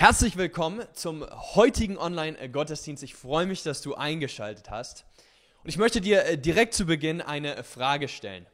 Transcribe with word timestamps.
Herzlich 0.00 0.36
willkommen 0.36 0.86
zum 0.92 1.26
heutigen 1.56 1.98
Online-Gottesdienst. 1.98 3.02
Ich 3.02 3.16
freue 3.16 3.46
mich, 3.46 3.64
dass 3.64 3.82
du 3.82 3.96
eingeschaltet 3.96 4.70
hast. 4.70 5.04
Und 5.64 5.70
ich 5.70 5.76
möchte 5.76 6.00
dir 6.00 6.24
äh, 6.24 6.38
direkt 6.38 6.74
zu 6.74 6.86
Beginn 6.86 7.20
eine 7.20 7.56
äh, 7.56 7.62
Frage 7.64 8.06
stellen. 8.06 8.46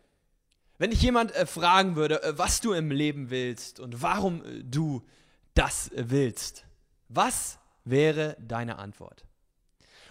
Wenn 0.79 0.89
dich 0.89 1.03
jemand 1.03 1.35
äh, 1.35 1.45
fragen 1.45 1.97
würde, 1.97 2.19
was 2.39 2.63
du 2.63 2.73
im 2.73 2.91
Leben 2.91 3.29
willst 3.29 3.79
und 3.79 4.01
warum 4.01 4.43
du 4.63 5.05
das 5.53 5.91
willst, 5.95 6.65
was 7.11 7.59
wäre 7.85 8.39
deine 8.41 8.79
Antwort? 8.79 9.27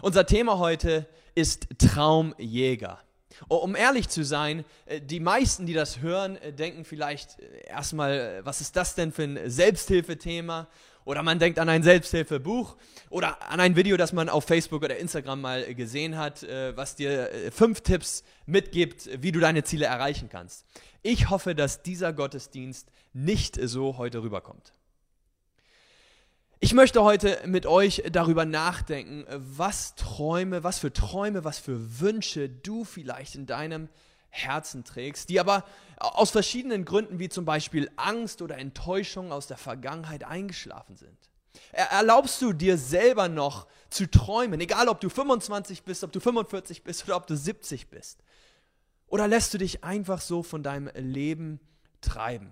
Unser 0.04 0.28
Thema 0.28 0.60
heute 0.60 1.10
ist 1.34 1.66
Traumjäger. 1.80 3.00
Um 3.48 3.76
ehrlich 3.76 4.08
zu 4.08 4.24
sein, 4.24 4.64
die 5.02 5.20
meisten, 5.20 5.66
die 5.66 5.74
das 5.74 6.02
hören, 6.02 6.38
denken 6.60 6.86
vielleicht 6.86 7.40
erstmal, 7.66 8.46
was 8.46 8.62
ist 8.62 8.76
das 8.76 8.94
denn 8.94 9.12
für 9.12 9.24
ein 9.24 9.50
Selbsthilfethema? 9.50 10.68
Oder 11.06 11.24
man 11.24 11.40
denkt 11.40 11.60
an 11.60 11.70
ein 11.70 11.84
Selbsthilfebuch 11.84 12.78
oder 13.10 13.50
an 13.50 13.60
ein 13.60 13.76
Video, 13.76 13.98
das 13.98 14.14
man 14.14 14.30
auf 14.30 14.46
Facebook 14.46 14.84
oder 14.84 14.98
Instagram 14.98 15.42
mal 15.42 15.74
gesehen 15.76 16.18
hat, 16.18 16.44
äh, 16.44 16.76
was 16.76 16.96
dir 16.96 17.32
äh, 17.32 17.52
fünf 17.52 17.82
Tipps 17.82 18.24
mitgibt, 18.46 19.10
wie 19.22 19.32
du 19.32 19.40
deine 19.40 19.64
Ziele 19.64 19.86
erreichen 19.86 20.30
kannst. 20.30 20.66
Ich 21.02 21.30
hoffe, 21.30 21.56
dass 21.56 21.84
dieser 21.84 22.14
Gottesdienst 22.14 22.90
nicht 23.14 23.60
so 23.62 23.98
heute 23.98 24.24
rüberkommt. 24.24 24.74
Ich 26.60 26.74
möchte 26.74 27.04
heute 27.04 27.42
mit 27.46 27.66
euch 27.66 28.04
darüber 28.10 28.46
nachdenken, 28.46 29.26
was 29.30 29.96
Träume, 29.96 30.64
was 30.64 30.80
für 30.80 30.94
Träume, 30.94 31.44
was 31.44 31.60
für 31.60 32.00
Wünsche 32.00 32.48
du 32.48 32.86
vielleicht 32.86 33.36
in 33.36 33.46
deinem 33.46 33.90
Herzen 34.34 34.84
trägst, 34.84 35.30
die 35.30 35.40
aber 35.40 35.64
aus 35.98 36.32
verschiedenen 36.32 36.86
Gründen 36.86 37.20
wie 37.20 37.30
zum 37.30 37.46
Beispiel 37.46 37.90
Angst 37.96 38.42
oder 38.42 38.58
Enttäuschung 38.58 39.32
aus 39.32 39.46
der 39.46 39.58
Vergangenheit 39.58 40.24
eingeschlafen 40.24 40.96
sind. 40.96 41.18
Erlaubst 41.72 42.42
du 42.42 42.52
dir 42.52 42.80
selber 42.80 43.30
noch 43.30 43.68
zu 43.92 44.10
träumen, 44.10 44.60
egal 44.60 44.90
ob 44.90 45.00
du 45.00 45.10
25 45.10 45.84
bist, 45.84 46.04
ob 46.04 46.12
du 46.12 46.20
45 46.20 46.84
bist 46.84 47.06
oder 47.06 47.16
ob 47.16 47.28
du 47.28 47.38
70 47.38 47.90
bist? 47.90 48.24
Oder 49.06 49.28
lässt 49.28 49.54
du 49.54 49.60
dich 49.60 49.84
einfach 49.84 50.20
so 50.20 50.42
von 50.42 50.64
deinem 50.64 50.90
Leben 50.96 51.60
treiben? 52.02 52.52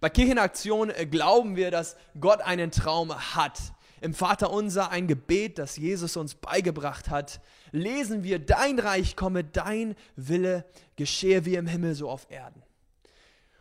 Bei 0.00 0.08
Kirchenaktion 0.08 0.88
äh, 0.88 1.06
glauben 1.06 1.56
wir, 1.56 1.70
dass 1.70 1.96
Gott 2.18 2.40
einen 2.40 2.70
Traum 2.70 3.14
hat, 3.34 3.58
im 4.00 4.14
Vater 4.14 4.50
unser 4.50 4.90
ein 4.90 5.06
Gebet, 5.06 5.58
das 5.58 5.76
Jesus 5.76 6.16
uns 6.16 6.34
beigebracht 6.34 7.10
hat, 7.10 7.40
lesen 7.72 8.22
wir, 8.22 8.38
dein 8.38 8.78
Reich 8.78 9.16
komme, 9.16 9.44
dein 9.44 9.94
Wille 10.16 10.64
geschehe 10.96 11.44
wie 11.44 11.56
im 11.56 11.66
Himmel 11.66 11.94
so 11.94 12.08
auf 12.08 12.26
Erden. 12.30 12.62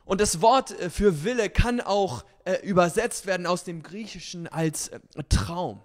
Und 0.06 0.22
das 0.22 0.42
Wort 0.42 0.72
äh, 0.80 0.90
für 0.90 1.24
Wille 1.24 1.50
kann 1.50 1.82
auch 1.82 2.24
äh, 2.46 2.66
übersetzt 2.66 3.26
werden 3.26 3.46
aus 3.46 3.64
dem 3.66 3.84
Griechischen 3.84 4.48
als 4.48 4.88
äh, 4.88 5.00
Traum. 5.30 5.82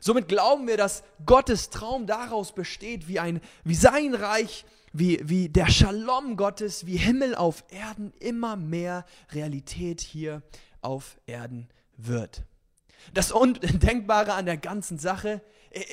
Somit 0.00 0.28
glauben 0.28 0.68
wir, 0.68 0.76
dass 0.76 1.02
Gottes 1.26 1.70
Traum 1.70 2.06
daraus 2.06 2.52
besteht, 2.54 3.08
wie, 3.08 3.18
ein, 3.18 3.40
wie 3.64 3.74
sein 3.74 4.14
Reich, 4.14 4.64
wie, 4.92 5.20
wie 5.24 5.48
der 5.48 5.68
Shalom 5.68 6.36
Gottes, 6.36 6.86
wie 6.86 6.96
Himmel 6.96 7.34
auf 7.34 7.64
Erden 7.70 8.12
immer 8.20 8.54
mehr 8.54 9.04
Realität 9.32 10.00
hier 10.00 10.42
auf 10.80 11.18
Erden 11.26 11.68
wird. 11.96 12.44
Das 13.14 13.32
Undenkbare 13.32 14.34
an 14.34 14.46
der 14.46 14.56
ganzen 14.56 14.98
Sache 14.98 15.42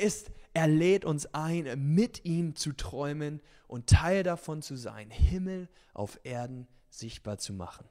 ist, 0.02 0.32
er 0.54 0.68
lädt 0.68 1.06
uns 1.06 1.34
ein, 1.34 1.94
mit 1.94 2.24
ihm 2.24 2.56
zu 2.56 2.72
träumen 2.74 3.42
und 3.68 3.88
Teil 3.88 4.24
davon 4.24 4.62
zu 4.62 4.76
sein, 4.76 5.10
Himmel 5.10 5.68
auf 5.94 6.20
Erden 6.24 6.68
sichtbar 6.90 7.38
zu 7.38 7.54
machen. 7.54 7.86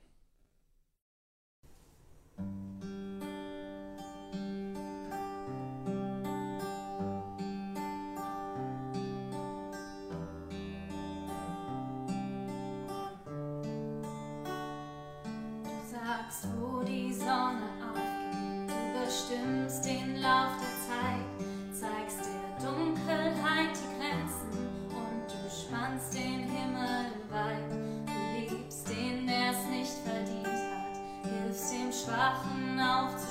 Du 15.65 15.91
sagst, 15.91 16.47
wo 16.59 16.83
die 16.83 17.13
Sonne 17.13 17.74
bestimmst 19.15 19.85
den 19.85 20.17
Lauf 20.17 20.51
der 20.59 20.75
Zeit, 20.89 21.31
zeigst 21.73 22.19
der 22.27 22.69
Dunkelheit 22.69 23.71
die 23.73 23.91
Grenzen 24.01 24.51
und 24.91 25.25
du 25.29 25.39
spannst 25.49 26.15
den 26.15 26.41
Himmel 26.51 27.13
weit. 27.31 27.71
Du 27.71 28.57
liebst 28.57 28.89
den, 28.89 29.27
der 29.29 29.51
es 29.53 29.65
nicht 29.71 29.93
verdient 30.05 30.47
hat, 30.47 30.99
hilfst 31.23 31.73
dem 31.73 31.93
Schwachen 31.93 32.81
aufzustehen, 32.81 33.24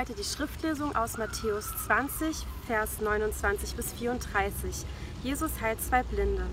heute 0.00 0.14
die 0.14 0.24
Schriftlesung 0.24 0.96
aus 0.96 1.18
Matthäus 1.18 1.72
20, 1.84 2.46
Vers 2.66 3.02
29 3.02 3.74
bis 3.74 3.92
34. 3.92 4.86
Jesus 5.22 5.60
heilt 5.60 5.82
zwei 5.82 6.02
Blinde. 6.02 6.44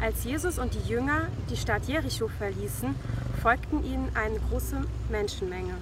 Als 0.00 0.22
Jesus 0.22 0.60
und 0.60 0.74
die 0.74 0.88
Jünger 0.88 1.26
die 1.50 1.56
Stadt 1.56 1.88
Jericho 1.88 2.28
verließen, 2.28 2.94
folgten 3.42 3.84
ihnen 3.84 4.12
eine 4.14 4.38
große 4.38 4.84
Menschenmenge. 5.10 5.74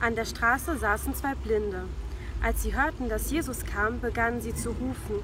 An 0.00 0.16
der 0.16 0.26
Straße 0.26 0.76
saßen 0.76 1.14
zwei 1.14 1.34
Blinde. 1.34 1.84
Als 2.42 2.62
sie 2.62 2.76
hörten, 2.76 3.08
dass 3.08 3.30
Jesus 3.30 3.64
kam, 3.64 4.00
begannen 4.00 4.42
sie 4.42 4.54
zu 4.54 4.68
rufen, 4.68 5.22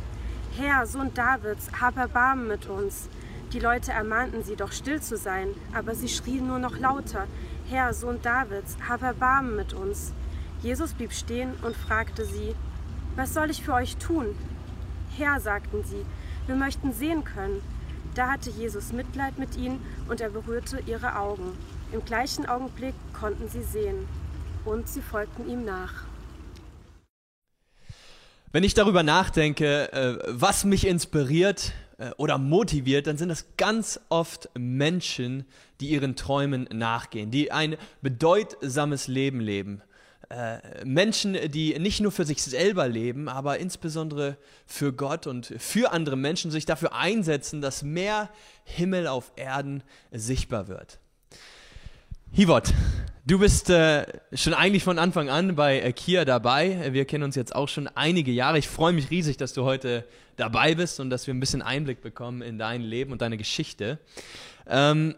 Herr, 0.57 0.87
Sohn 0.87 1.13
Davids, 1.13 1.69
hab 1.79 1.99
Erbarmen 1.99 2.49
mit 2.49 2.67
uns. 2.67 3.11
Die 3.53 3.61
Leute 3.61 3.93
ermahnten 3.93 4.43
sie 4.43 4.57
doch 4.57 4.73
still 4.73 5.03
zu 5.03 5.19
sein, 5.19 5.49
aber 5.75 5.95
sie 5.95 6.09
schrien 6.09 6.47
nur 6.47 6.61
noch 6.61 6.79
lauter, 6.79 7.27
Herr, 7.69 7.93
Sohn 7.93 8.23
Davids, 8.23 8.79
hab 8.89 9.03
Erbarmen 9.03 9.55
mit 9.55 9.75
uns. 9.75 10.15
Jesus 10.63 10.93
blieb 10.93 11.13
stehen 11.13 11.55
und 11.63 11.75
fragte 11.75 12.25
sie, 12.25 12.55
Was 13.17 13.33
soll 13.33 13.51
ich 13.51 13.63
für 13.63 13.75
euch 13.75 13.97
tun? 13.97 14.35
Herr, 15.17 15.41
sagten 15.41 15.85
sie, 15.85 16.05
wir 16.47 16.55
möchten 16.55 16.93
sehen 16.93 17.25
können. 17.25 17.63
Da 18.15 18.33
hatte 18.33 18.51
Jesus 18.51 18.93
Mitleid 18.93 19.39
mit 19.39 19.57
ihnen 19.57 19.81
und 20.09 20.21
er 20.21 20.31
berührte 20.31 20.81
ihre 20.87 21.17
Augen. 21.17 21.53
Im 21.93 22.05
gleichen 22.05 22.47
Augenblick 22.47 22.95
konnten 23.13 23.49
sie 23.49 23.63
sehen 23.63 24.07
und 24.65 24.89
sie 24.89 25.01
folgten 25.01 25.49
ihm 25.49 25.65
nach. 25.65 26.05
Wenn 28.53 28.65
ich 28.65 28.75
darüber 28.75 29.03
nachdenke, 29.03 29.93
äh, 29.93 30.19
was 30.27 30.65
mich 30.65 30.87
inspiriert 30.87 31.73
äh, 31.99 32.11
oder 32.17 32.37
motiviert, 32.37 33.07
dann 33.07 33.17
sind 33.17 33.29
das 33.29 33.47
ganz 33.57 34.01
oft 34.09 34.51
Menschen, 34.59 35.45
die 35.81 35.91
ihren 35.91 36.17
Träumen 36.17 36.69
nachgehen, 36.73 37.31
die 37.31 37.53
ein 37.53 37.77
bedeutsames 38.03 39.07
Leben 39.07 39.41
leben. 39.41 39.83
Äh, 40.31 40.85
Menschen, 40.85 41.37
die 41.51 41.77
nicht 41.81 42.01
nur 42.01 42.13
für 42.13 42.25
sich 42.25 42.41
selber 42.41 42.87
leben, 42.87 43.29
aber 43.29 43.59
insbesondere 43.59 44.37
für 44.65 44.93
Gott 44.93 45.27
und 45.27 45.53
für 45.59 45.91
andere 45.91 46.15
Menschen 46.15 46.53
sich 46.53 46.65
dafür 46.65 46.95
einsetzen, 46.95 47.61
dass 47.61 47.83
mehr 47.83 48.31
Himmel 48.63 49.09
auf 49.09 49.33
Erden 49.35 49.83
sichtbar 50.13 50.69
wird. 50.69 51.01
Hivot, 52.31 52.73
du 53.27 53.41
bist 53.41 53.71
äh, 53.71 54.07
schon 54.33 54.55
eigentlich 54.55 54.85
von 54.85 55.01
Anfang 55.01 55.29
an 55.29 55.57
bei 55.57 55.81
äh, 55.81 55.93
Kia 55.93 56.25
dabei. 56.25 56.93
Wir 56.93 57.07
kennen 57.07 57.25
uns 57.25 57.35
jetzt 57.35 57.53
auch 57.53 57.69
schon 57.69 57.89
einige 57.89 58.31
Jahre. 58.31 58.57
Ich 58.57 58.69
freue 58.69 58.93
mich 58.93 59.11
riesig, 59.11 59.37
dass 59.37 59.53
du 59.53 59.65
heute 59.65 60.05
dabei 60.37 60.77
bist 60.77 61.01
und 61.01 61.11
dass 61.11 61.27
wir 61.27 61.35
ein 61.35 61.41
bisschen 61.41 61.61
Einblick 61.61 62.03
bekommen 62.03 62.41
in 62.41 62.57
dein 62.57 62.83
Leben 62.83 63.11
und 63.11 63.21
deine 63.21 63.37
Geschichte. 63.37 63.99
Ähm, 64.69 65.17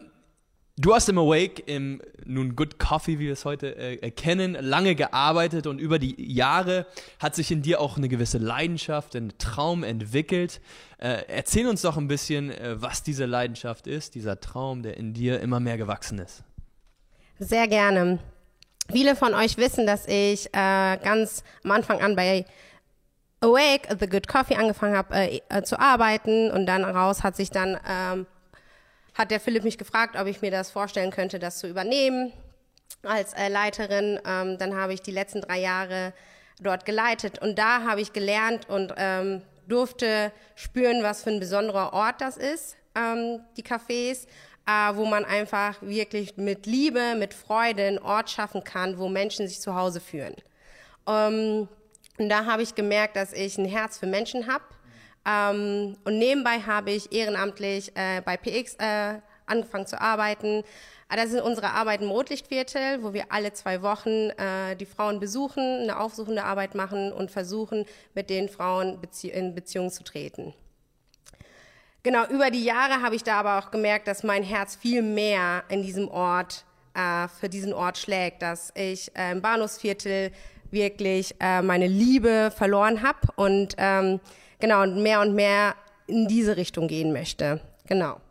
Du 0.75 0.95
hast 0.95 1.07
im 1.07 1.19
Awake, 1.19 1.61
im 1.67 2.01
nun 2.25 2.55
Good 2.55 2.79
Coffee, 2.79 3.19
wie 3.19 3.25
wir 3.25 3.33
es 3.33 3.45
heute 3.45 3.75
äh, 3.75 4.09
kennen, 4.09 4.57
lange 4.59 4.95
gearbeitet 4.95 5.67
und 5.67 5.77
über 5.77 5.99
die 5.99 6.15
Jahre 6.33 6.87
hat 7.19 7.35
sich 7.35 7.51
in 7.51 7.61
dir 7.61 7.79
auch 7.79 7.97
eine 7.97 8.09
gewisse 8.09 8.39
Leidenschaft, 8.39 9.15
ein 9.15 9.33
Traum 9.37 9.83
entwickelt. 9.83 10.61
Äh, 10.97 11.25
erzähl 11.27 11.67
uns 11.67 11.83
doch 11.83 11.95
ein 11.97 12.07
bisschen, 12.07 12.49
äh, 12.49 12.81
was 12.81 13.03
diese 13.03 13.25
Leidenschaft 13.25 13.85
ist, 13.85 14.15
dieser 14.15 14.39
Traum, 14.39 14.81
der 14.81 14.97
in 14.97 15.13
dir 15.13 15.41
immer 15.41 15.59
mehr 15.59 15.77
gewachsen 15.77 16.17
ist. 16.17 16.43
Sehr 17.37 17.67
gerne. 17.67 18.17
Viele 18.91 19.15
von 19.15 19.35
euch 19.35 19.57
wissen, 19.57 19.85
dass 19.85 20.07
ich 20.07 20.47
äh, 20.47 20.97
ganz 20.97 21.43
am 21.63 21.69
Anfang 21.69 22.01
an 22.01 22.15
bei 22.15 22.45
Awake, 23.41 23.95
The 23.99 24.07
Good 24.07 24.27
Coffee, 24.27 24.55
angefangen 24.55 24.97
habe 24.97 25.13
äh, 25.13 25.41
äh, 25.49 25.61
zu 25.61 25.79
arbeiten 25.79 26.49
und 26.49 26.65
dann 26.65 26.83
raus 26.83 27.21
hat 27.21 27.35
sich 27.35 27.51
dann 27.51 27.77
ähm, 27.87 28.25
hat 29.13 29.31
der 29.31 29.39
Philipp 29.39 29.63
mich 29.63 29.77
gefragt, 29.77 30.15
ob 30.19 30.27
ich 30.27 30.41
mir 30.41 30.51
das 30.51 30.71
vorstellen 30.71 31.11
könnte, 31.11 31.39
das 31.39 31.59
zu 31.59 31.67
übernehmen 31.67 32.33
als 33.03 33.33
äh, 33.33 33.47
Leiterin. 33.47 34.19
Ähm, 34.25 34.57
dann 34.57 34.75
habe 34.75 34.93
ich 34.93 35.01
die 35.01 35.11
letzten 35.11 35.41
drei 35.41 35.59
Jahre 35.59 36.13
dort 36.59 36.85
geleitet 36.85 37.39
und 37.39 37.57
da 37.57 37.83
habe 37.83 38.01
ich 38.01 38.13
gelernt 38.13 38.69
und 38.69 38.93
ähm, 38.97 39.41
durfte 39.67 40.31
spüren, 40.55 41.03
was 41.03 41.23
für 41.23 41.31
ein 41.31 41.39
besonderer 41.39 41.93
Ort 41.93 42.21
das 42.21 42.37
ist, 42.37 42.77
ähm, 42.95 43.41
die 43.57 43.63
Cafés, 43.63 44.27
äh, 44.65 44.95
wo 44.95 45.05
man 45.05 45.25
einfach 45.25 45.81
wirklich 45.81 46.37
mit 46.37 46.65
Liebe, 46.65 47.15
mit 47.17 47.33
Freude 47.33 47.83
einen 47.83 47.99
Ort 47.99 48.29
schaffen 48.29 48.63
kann, 48.63 48.97
wo 48.97 49.09
Menschen 49.09 49.47
sich 49.47 49.61
zu 49.61 49.75
Hause 49.75 49.99
fühlen. 49.99 50.35
Ähm, 51.07 51.67
und 52.17 52.29
da 52.29 52.45
habe 52.45 52.61
ich 52.61 52.75
gemerkt, 52.75 53.15
dass 53.15 53.33
ich 53.33 53.57
ein 53.57 53.65
Herz 53.65 53.97
für 53.97 54.05
Menschen 54.05 54.47
habe 54.47 54.63
ähm, 55.25 55.97
und 56.03 56.17
nebenbei 56.17 56.59
habe 56.59 56.91
ich 56.91 57.11
ehrenamtlich 57.11 57.91
äh, 57.95 58.21
bei 58.21 58.37
PX 58.37 58.75
äh, 58.75 59.19
angefangen 59.45 59.87
zu 59.87 59.99
arbeiten. 59.99 60.63
Ah, 61.07 61.15
das 61.15 61.29
sind 61.29 61.41
unsere 61.41 61.69
Arbeiten 61.71 62.05
im 62.05 62.09
Rotlichtviertel, 62.09 63.03
wo 63.03 63.13
wir 63.13 63.25
alle 63.29 63.53
zwei 63.53 63.81
Wochen 63.81 64.29
äh, 64.31 64.75
die 64.75 64.85
Frauen 64.85 65.19
besuchen, 65.19 65.81
eine 65.83 65.99
aufsuchende 65.99 66.43
Arbeit 66.43 66.75
machen 66.75 67.11
und 67.13 67.29
versuchen, 67.29 67.85
mit 68.15 68.29
den 68.29 68.49
Frauen 68.49 68.99
Bezie 68.99 69.29
in 69.29 69.53
Beziehung 69.53 69.91
zu 69.91 70.03
treten. 70.03 70.53
Genau, 72.01 72.25
über 72.27 72.51
die 72.51 72.65
Jahre 72.65 73.01
habe 73.01 73.15
ich 73.15 73.23
da 73.23 73.39
aber 73.39 73.59
auch 73.59 73.71
gemerkt, 73.71 74.07
dass 74.07 74.23
mein 74.23 74.43
Herz 74.43 74.75
viel 74.75 75.01
mehr 75.01 75.63
in 75.69 75.83
diesem 75.83 76.09
Ort, 76.09 76.65
äh, 76.95 77.27
für 77.27 77.47
diesen 77.47 77.73
Ort 77.73 77.97
schlägt, 77.97 78.41
dass 78.41 78.73
ich 78.75 79.15
äh, 79.15 79.31
im 79.31 79.41
Bahnhofsviertel 79.41 80.31
wirklich 80.71 81.35
äh, 81.39 81.61
meine 81.61 81.87
Liebe 81.87 82.51
verloren 82.53 83.03
habe 83.03 83.19
und 83.35 83.75
ähm, 83.77 84.19
genau, 84.63 84.83
und 84.83 85.03
mehr 85.03 85.19
und 85.19 85.35
mehr 85.35 85.75
in 86.07 86.25
diese 86.29 86.55
Richtung 86.55 86.87
gehen 86.87 87.11
möchte. 87.11 87.59
Genau. 87.85 88.21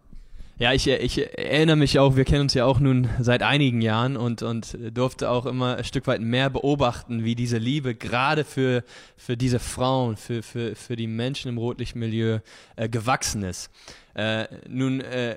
Ja, 0.58 0.72
ich, 0.72 0.86
ich 0.86 1.18
erinnere 1.38 1.76
mich 1.76 1.98
auch, 1.98 2.16
wir 2.16 2.24
kennen 2.24 2.42
uns 2.42 2.54
ja 2.54 2.64
auch 2.64 2.80
nun 2.80 3.08
seit 3.20 3.42
einigen 3.42 3.82
Jahren 3.82 4.16
und, 4.16 4.42
und 4.42 4.78
durfte 4.94 5.28
auch 5.28 5.44
immer 5.44 5.76
ein 5.76 5.84
Stück 5.84 6.06
weit 6.06 6.22
mehr 6.22 6.48
beobachten, 6.48 7.22
wie 7.24 7.34
diese 7.34 7.58
Liebe 7.58 7.94
gerade 7.94 8.44
für, 8.44 8.82
für 9.16 9.36
diese 9.36 9.58
Frauen, 9.58 10.16
für, 10.16 10.42
für, 10.42 10.74
für 10.74 10.96
die 10.96 11.06
Menschen 11.06 11.50
im 11.50 11.58
Rotlichtmilieu 11.58 12.38
äh, 12.76 12.88
gewachsen 12.88 13.42
ist. 13.42 13.70
Äh, 14.14 14.46
nun 14.68 15.00
äh, 15.00 15.36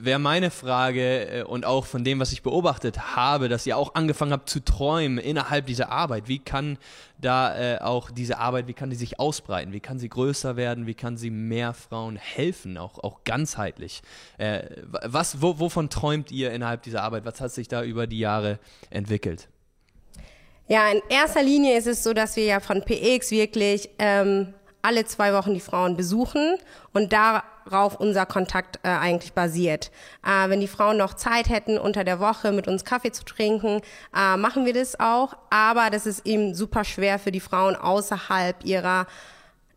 wäre 0.00 0.18
meine 0.18 0.50
Frage 0.50 1.28
äh, 1.28 1.42
und 1.44 1.64
auch 1.64 1.86
von 1.86 2.02
dem, 2.02 2.18
was 2.18 2.32
ich 2.32 2.42
beobachtet 2.42 3.14
habe, 3.14 3.48
dass 3.48 3.64
ihr 3.64 3.76
auch 3.76 3.94
angefangen 3.94 4.32
habt 4.32 4.50
zu 4.50 4.64
träumen 4.64 5.18
innerhalb 5.18 5.66
dieser 5.66 5.90
Arbeit. 5.90 6.26
Wie 6.26 6.40
kann 6.40 6.78
da 7.20 7.76
äh, 7.76 7.78
auch 7.78 8.10
diese 8.10 8.38
Arbeit, 8.38 8.66
wie 8.66 8.74
kann 8.74 8.90
die 8.90 8.96
sich 8.96 9.20
ausbreiten? 9.20 9.72
Wie 9.72 9.80
kann 9.80 10.00
sie 10.00 10.08
größer 10.08 10.56
werden? 10.56 10.86
Wie 10.86 10.94
kann 10.94 11.16
sie 11.16 11.30
mehr 11.30 11.74
Frauen 11.74 12.16
helfen, 12.16 12.76
auch, 12.76 12.98
auch 12.98 13.22
ganzheitlich? 13.22 14.02
Äh, 14.38 14.64
was, 14.82 15.40
wo, 15.40 15.60
wovon 15.60 15.88
träumt 15.88 16.32
ihr 16.32 16.52
innerhalb 16.52 16.82
dieser 16.82 17.02
Arbeit? 17.02 17.24
Was 17.24 17.40
hat 17.40 17.52
sich 17.52 17.68
da 17.68 17.84
über 17.84 18.08
die 18.08 18.18
Jahre 18.18 18.58
entwickelt? 18.90 19.48
Ja, 20.70 20.90
in 20.90 21.00
erster 21.08 21.42
Linie 21.42 21.78
ist 21.78 21.86
es 21.86 22.04
so, 22.04 22.12
dass 22.12 22.36
wir 22.36 22.44
ja 22.44 22.60
von 22.60 22.82
PX 22.82 23.30
wirklich 23.30 23.88
ähm, 23.98 24.52
alle 24.82 25.04
zwei 25.04 25.32
Wochen 25.32 25.54
die 25.54 25.60
Frauen 25.60 25.96
besuchen 25.96 26.56
und 26.92 27.12
darauf 27.12 27.98
unser 27.98 28.26
Kontakt 28.26 28.78
äh, 28.82 28.88
eigentlich 28.88 29.32
basiert. 29.32 29.90
Äh, 30.24 30.48
wenn 30.48 30.60
die 30.60 30.68
Frauen 30.68 30.96
noch 30.96 31.14
Zeit 31.14 31.48
hätten, 31.48 31.78
unter 31.78 32.04
der 32.04 32.20
Woche 32.20 32.52
mit 32.52 32.68
uns 32.68 32.84
Kaffee 32.84 33.12
zu 33.12 33.24
trinken, 33.24 33.80
äh, 34.16 34.36
machen 34.36 34.64
wir 34.64 34.72
das 34.72 34.98
auch. 34.98 35.36
Aber 35.50 35.90
das 35.90 36.06
ist 36.06 36.26
eben 36.26 36.54
super 36.54 36.84
schwer 36.84 37.18
für 37.18 37.32
die 37.32 37.40
Frauen 37.40 37.76
außerhalb 37.76 38.64
ihrer 38.64 39.06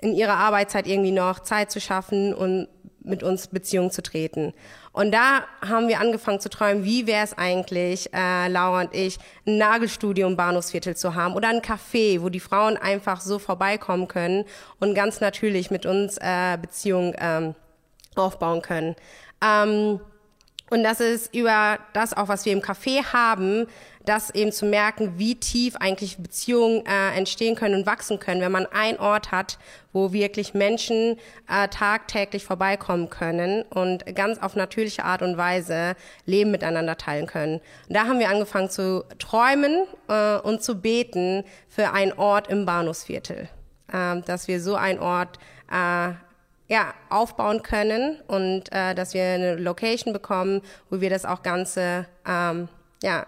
in 0.02 0.16
ihrer 0.16 0.34
Arbeitszeit 0.34 0.88
irgendwie 0.88 1.12
noch 1.12 1.42
Zeit 1.42 1.72
zu 1.72 1.80
schaffen 1.80 2.34
und 2.34 2.68
mit 3.04 3.24
uns 3.24 3.48
Beziehungen 3.48 3.92
zu 3.92 4.02
treten. 4.02 4.54
Und 4.94 5.12
da 5.12 5.44
haben 5.68 5.88
wir 5.88 6.00
angefangen 6.00 6.40
zu 6.40 6.50
träumen, 6.50 6.84
wie 6.84 7.08
wäre 7.08 7.24
es 7.24 7.38
eigentlich, 7.38 8.14
äh, 8.14 8.48
Laura 8.48 8.82
und 8.82 8.94
ich, 8.94 9.18
ein 9.48 9.58
Nagelstudio 9.58 10.28
im 10.28 10.36
Bahnhofsviertel 10.36 10.96
zu 10.96 11.16
haben 11.16 11.36
oder 11.36 11.50
ein 11.50 11.62
Café, 11.62 12.22
wo 12.22 12.30
die 12.30 12.40
Frauen 12.40 12.78
einfach 12.78 13.22
so 13.22 13.40
vorbeikommen 13.40 14.08
können 14.08 14.46
und 14.80 14.94
ganz 14.96 15.22
natürlich 15.22 15.72
mit 15.72 15.86
uns 15.86 16.18
äh, 16.18 16.58
Beziehungen 16.62 17.16
ähm, 17.20 17.56
aufbauen 18.16 18.62
können. 18.62 18.96
Ähm, 19.44 20.00
und 20.70 20.84
das 20.84 21.02
ist 21.02 21.36
über 21.36 21.80
das 21.94 22.16
auch, 22.16 22.30
was 22.30 22.46
wir 22.46 22.54
im 22.54 22.62
Café 22.62 23.04
haben, 23.12 23.68
das 24.06 24.30
eben 24.32 24.52
zu 24.52 24.66
merken, 24.66 25.14
wie 25.18 25.36
tief 25.36 25.76
eigentlich 25.78 26.18
Beziehungen 26.18 26.86
äh, 26.86 27.16
entstehen 27.16 27.56
können 27.56 27.76
und 27.76 27.86
wachsen 27.86 28.20
können, 28.20 28.42
wenn 28.42 28.52
man 28.52 28.66
einen 28.68 28.98
Ort 28.98 29.32
hat, 29.32 29.58
wo 29.94 30.14
wirklich 30.14 30.54
Menschen 30.54 31.18
äh, 31.50 31.68
tagtäglich 31.68 32.46
vorbeikommen 32.46 33.10
können 33.10 33.64
und 33.64 34.06
ganz 34.16 34.40
auf 34.40 34.56
natürliche 34.56 35.06
Art 35.06 35.22
und 35.22 35.38
Weise 35.38 35.96
Leben 36.26 36.52
miteinander 36.52 36.98
teilen 36.98 37.28
können. 37.28 37.62
Und 37.88 37.96
da 37.96 38.06
haben 38.06 38.20
wir 38.20 38.30
angefangen 38.30 38.70
zu 38.70 39.04
träumen 39.20 39.86
äh, 40.08 40.38
und 40.38 40.64
zu 40.64 40.82
beten 40.82 41.44
für 41.68 41.92
einen 41.92 42.14
Ort 42.14 42.48
im 42.48 42.66
Bahnhofsviertel, 42.66 43.50
äh, 43.92 44.22
dass 44.22 44.48
wir 44.48 44.62
so 44.62 44.76
einen 44.76 45.00
Ort 45.00 45.38
äh, 45.72 46.14
ja, 46.72 46.94
aufbauen 47.10 47.64
können 47.64 48.22
und 48.28 48.72
äh, 48.72 48.96
dass 48.96 49.14
wir 49.14 49.24
eine 49.24 49.56
Location 49.56 50.14
bekommen, 50.14 50.62
wo 50.90 51.02
wir 51.02 51.10
das 51.10 51.26
auch 51.26 51.44
Ganze 51.44 52.08
ähm, 52.26 52.70
ja, 53.04 53.26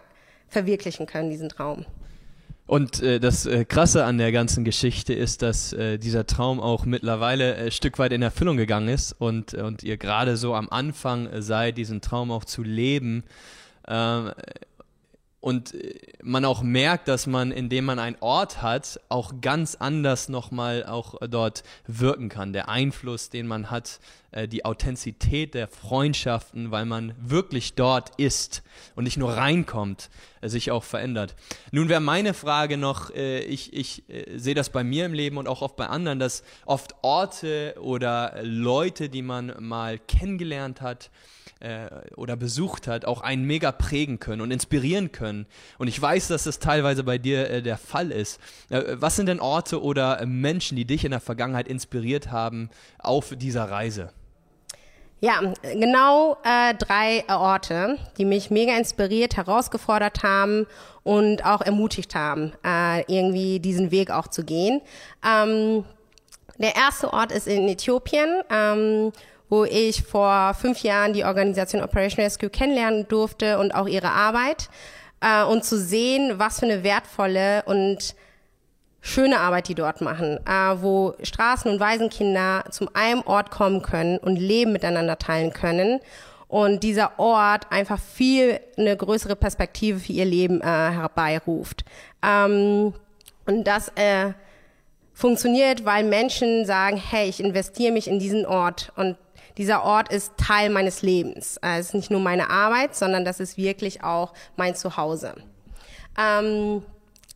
verwirklichen 0.53 1.05
können, 1.05 1.29
diesen 1.29 1.49
Traum. 1.49 1.85
Und 2.65 3.03
äh, 3.03 3.19
das 3.19 3.45
äh, 3.45 3.65
Krasse 3.65 4.05
an 4.05 4.17
der 4.17 4.31
ganzen 4.31 4.63
Geschichte 4.63 5.13
ist, 5.13 5.41
dass 5.41 5.73
äh, 5.73 5.97
dieser 5.97 6.25
Traum 6.25 6.61
auch 6.61 6.85
mittlerweile 6.85 7.55
ein 7.55 7.67
äh, 7.67 7.71
Stück 7.71 7.99
weit 7.99 8.13
in 8.13 8.21
Erfüllung 8.21 8.55
gegangen 8.55 8.87
ist 8.87 9.11
und, 9.11 9.53
und 9.53 9.83
ihr 9.83 9.97
gerade 9.97 10.37
so 10.37 10.55
am 10.55 10.69
Anfang 10.69 11.27
seid, 11.41 11.77
diesen 11.77 11.99
Traum 11.99 12.31
auch 12.31 12.45
zu 12.45 12.63
leben. 12.63 13.23
Und 15.43 15.73
äh, 15.73 15.99
man 16.23 16.45
auch 16.45 16.61
merkt, 16.61 17.09
dass 17.09 17.27
man, 17.27 17.51
indem 17.51 17.83
man 17.83 17.99
einen 17.99 18.15
Ort 18.21 18.61
hat, 18.61 19.01
auch 19.09 19.41
ganz 19.41 19.75
anders 19.75 20.29
nochmal 20.29 20.85
auch 20.85 21.15
dort 21.27 21.63
wirken 21.85 22.29
kann. 22.29 22.53
Der 22.53 22.69
Einfluss, 22.69 23.29
den 23.29 23.45
man 23.45 23.69
hat, 23.69 23.99
äh, 24.31 24.47
die 24.47 24.63
Authentizität 24.63 25.53
der 25.53 25.67
Freundschaften, 25.67 26.71
weil 26.71 26.85
man 26.85 27.13
wirklich 27.19 27.73
dort 27.73 28.15
ist 28.15 28.63
und 28.95 29.03
nicht 29.03 29.17
nur 29.17 29.33
reinkommt, 29.33 30.09
äh, 30.39 30.47
sich 30.47 30.71
auch 30.71 30.85
verändert. 30.85 31.35
Nun 31.71 31.89
wäre 31.89 31.99
meine 31.99 32.33
Frage 32.33 32.77
noch, 32.77 33.09
ich, 33.13 33.73
ich 33.73 34.03
sehe 34.35 34.55
das 34.55 34.69
bei 34.69 34.85
mir 34.85 35.05
im 35.05 35.13
Leben 35.13 35.35
und 35.37 35.49
auch 35.49 35.61
oft 35.61 35.75
bei 35.75 35.87
anderen, 35.87 36.19
dass 36.19 36.43
oft 36.65 36.95
Orte 37.01 37.75
oder 37.81 38.35
Leute, 38.43 39.09
die 39.09 39.21
man 39.21 39.53
mal 39.59 39.99
kennengelernt 39.99 40.79
hat, 40.79 41.09
äh, 41.63 41.89
oder 42.15 42.35
besucht 42.35 42.87
hat, 42.87 43.05
auch 43.05 43.21
einen 43.21 43.45
mega 43.45 43.71
prägen 43.71 44.19
können 44.19 44.41
und 44.41 44.51
inspirieren 44.51 45.11
können. 45.11 45.45
Und 45.77 45.87
ich 45.87 45.99
weiß, 45.99 46.27
dass 46.27 46.43
das 46.43 46.59
teilweise 46.59 47.03
bei 47.03 47.17
dir 47.17 47.49
äh, 47.49 47.61
der 47.61 47.77
Fall 47.77 48.11
ist. 48.11 48.39
Äh, 48.69 48.81
was 48.95 49.15
sind 49.15 49.27
denn 49.27 49.39
Orte 49.39 49.81
oder 49.81 50.19
äh, 50.19 50.25
Menschen, 50.25 50.75
die 50.75 50.85
dich 50.85 51.05
in 51.05 51.11
der 51.11 51.21
Vergangenheit 51.21 51.67
inspiriert 51.67 52.31
haben 52.31 52.69
auf 52.99 53.33
dieser 53.35 53.69
Reise? 53.69 54.11
Ja, 55.21 55.39
genau 55.61 56.35
äh, 56.43 56.73
drei 56.73 57.23
Orte, 57.29 57.97
die 58.17 58.25
mich 58.25 58.51
mega 58.51 58.75
inspiriert, 58.75 59.37
herausgefordert 59.37 60.21
haben 60.21 60.67
und 61.03 61.45
auch 61.45 61.61
ermutigt 61.61 62.13
haben, 62.13 62.51
äh, 62.65 63.03
irgendwie 63.03 63.61
diesen 63.61 63.89
Weg 63.91 64.11
auch 64.11 64.27
zu 64.27 64.43
gehen. 64.43 64.81
Ähm, 65.25 65.85
der 66.57 66.75
erste 66.75 67.13
Ort 67.13 67.31
ist 67.31 67.47
in 67.47 67.69
Äthiopien. 67.69 68.41
Ähm, 68.49 69.13
wo 69.53 69.65
ich 69.65 70.01
vor 70.01 70.55
fünf 70.55 70.81
Jahren 70.81 71.13
die 71.13 71.25
Organisation 71.25 71.83
Operation 71.83 72.23
Rescue 72.23 72.49
kennenlernen 72.49 73.07
durfte 73.07 73.59
und 73.59 73.75
auch 73.75 73.87
ihre 73.87 74.09
Arbeit 74.09 74.67
äh, 75.21 75.43
und 75.43 75.63
zu 75.63 75.77
sehen, 75.77 76.39
was 76.39 76.59
für 76.59 76.65
eine 76.65 76.83
wertvolle 76.83 77.61
und 77.67 78.15
schöne 78.99 79.39
Arbeit 79.39 79.67
die 79.67 79.75
dort 79.75 80.01
machen, 80.01 80.39
äh, 80.47 80.81
wo 80.81 81.13
Straßen- 81.21 81.69
und 81.69 81.79
Waisenkinder 81.79 82.63
zum 82.71 82.89
einem 82.95 83.21
Ort 83.27 83.51
kommen 83.51 83.83
können 83.83 84.17
und 84.17 84.37
Leben 84.37 84.71
miteinander 84.71 85.19
teilen 85.19 85.53
können 85.53 85.99
und 86.47 86.81
dieser 86.81 87.19
Ort 87.19 87.71
einfach 87.71 87.99
viel 87.99 88.59
eine 88.75 88.97
größere 88.97 89.35
Perspektive 89.35 89.99
für 89.99 90.13
ihr 90.13 90.25
Leben 90.25 90.61
äh, 90.61 90.65
herbeiruft. 90.65 91.85
Ähm, 92.25 92.95
und 93.45 93.67
das 93.67 93.89
äh, 93.89 94.31
funktioniert, 95.13 95.85
weil 95.85 96.05
Menschen 96.05 96.65
sagen, 96.65 96.97
hey, 96.97 97.29
ich 97.29 97.39
investiere 97.39 97.91
mich 97.91 98.07
in 98.07 98.17
diesen 98.17 98.47
Ort 98.47 98.91
und 98.95 99.15
dieser 99.57 99.83
Ort 99.83 100.11
ist 100.11 100.33
Teil 100.37 100.69
meines 100.69 101.01
Lebens. 101.01 101.57
Äh, 101.57 101.79
es 101.79 101.87
ist 101.87 101.93
nicht 101.93 102.11
nur 102.11 102.21
meine 102.21 102.49
Arbeit, 102.49 102.95
sondern 102.95 103.25
das 103.25 103.39
ist 103.39 103.57
wirklich 103.57 104.03
auch 104.03 104.33
mein 104.55 104.75
Zuhause. 104.75 105.35
Ähm, 106.17 106.83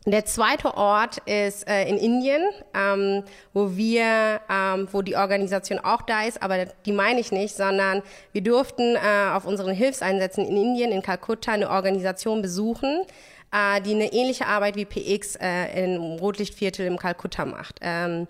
der 0.06 0.24
zweite 0.24 0.74
Ort 0.74 1.18
ist 1.26 1.68
äh, 1.68 1.86
in 1.86 1.98
Indien, 1.98 2.42
ähm, 2.72 3.24
wo 3.52 3.76
wir, 3.76 4.40
ähm, 4.50 4.88
wo 4.90 5.02
die 5.02 5.16
Organisation 5.16 5.78
auch 5.78 6.02
da 6.02 6.22
ist, 6.22 6.42
aber 6.42 6.64
die 6.86 6.92
meine 6.92 7.20
ich 7.20 7.30
nicht, 7.30 7.54
sondern 7.54 8.02
wir 8.32 8.42
durften 8.42 8.96
äh, 8.96 9.30
auf 9.34 9.44
unseren 9.44 9.74
Hilfseinsätzen 9.74 10.46
in 10.46 10.56
Indien, 10.56 10.92
in 10.92 11.02
Kalkutta, 11.02 11.52
eine 11.52 11.68
Organisation 11.68 12.40
besuchen, 12.40 13.02
äh, 13.52 13.82
die 13.82 13.94
eine 13.94 14.12
ähnliche 14.12 14.46
Arbeit 14.46 14.76
wie 14.76 14.86
PX 14.86 15.36
äh, 15.36 15.84
im 15.84 16.00
Rotlichtviertel 16.18 16.86
im 16.86 16.96
Kalkutta 16.96 17.44
macht. 17.44 17.78
Ähm, 17.82 18.28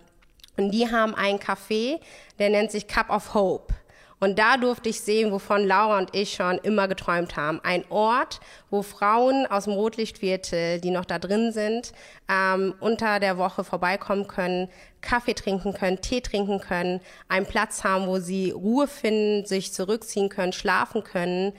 und 0.58 0.70
die 0.70 0.90
haben 0.90 1.14
einen 1.14 1.38
Café, 1.38 2.00
der 2.38 2.50
nennt 2.50 2.70
sich 2.70 2.86
Cup 2.86 3.10
of 3.10 3.34
Hope. 3.34 3.74
Und 4.20 4.38
da 4.38 4.56
durfte 4.56 4.88
ich 4.88 5.00
sehen, 5.00 5.30
wovon 5.30 5.66
Laura 5.66 5.98
und 5.98 6.14
ich 6.14 6.34
schon 6.34 6.58
immer 6.58 6.88
geträumt 6.88 7.36
haben. 7.36 7.60
Ein 7.62 7.84
Ort, 7.88 8.40
wo 8.68 8.82
Frauen 8.82 9.46
aus 9.46 9.64
dem 9.64 9.74
Rotlichtviertel, 9.74 10.80
die 10.80 10.90
noch 10.90 11.04
da 11.04 11.20
drin 11.20 11.52
sind, 11.52 11.92
ähm, 12.28 12.74
unter 12.80 13.20
der 13.20 13.38
Woche 13.38 13.62
vorbeikommen 13.62 14.26
können, 14.26 14.68
Kaffee 15.00 15.34
trinken 15.34 15.72
können, 15.72 16.00
Tee 16.00 16.20
trinken 16.20 16.58
können, 16.60 17.00
einen 17.28 17.46
Platz 17.46 17.84
haben, 17.84 18.08
wo 18.08 18.18
sie 18.18 18.50
Ruhe 18.50 18.88
finden, 18.88 19.46
sich 19.46 19.72
zurückziehen 19.72 20.28
können, 20.28 20.52
schlafen 20.52 21.04
können. 21.04 21.52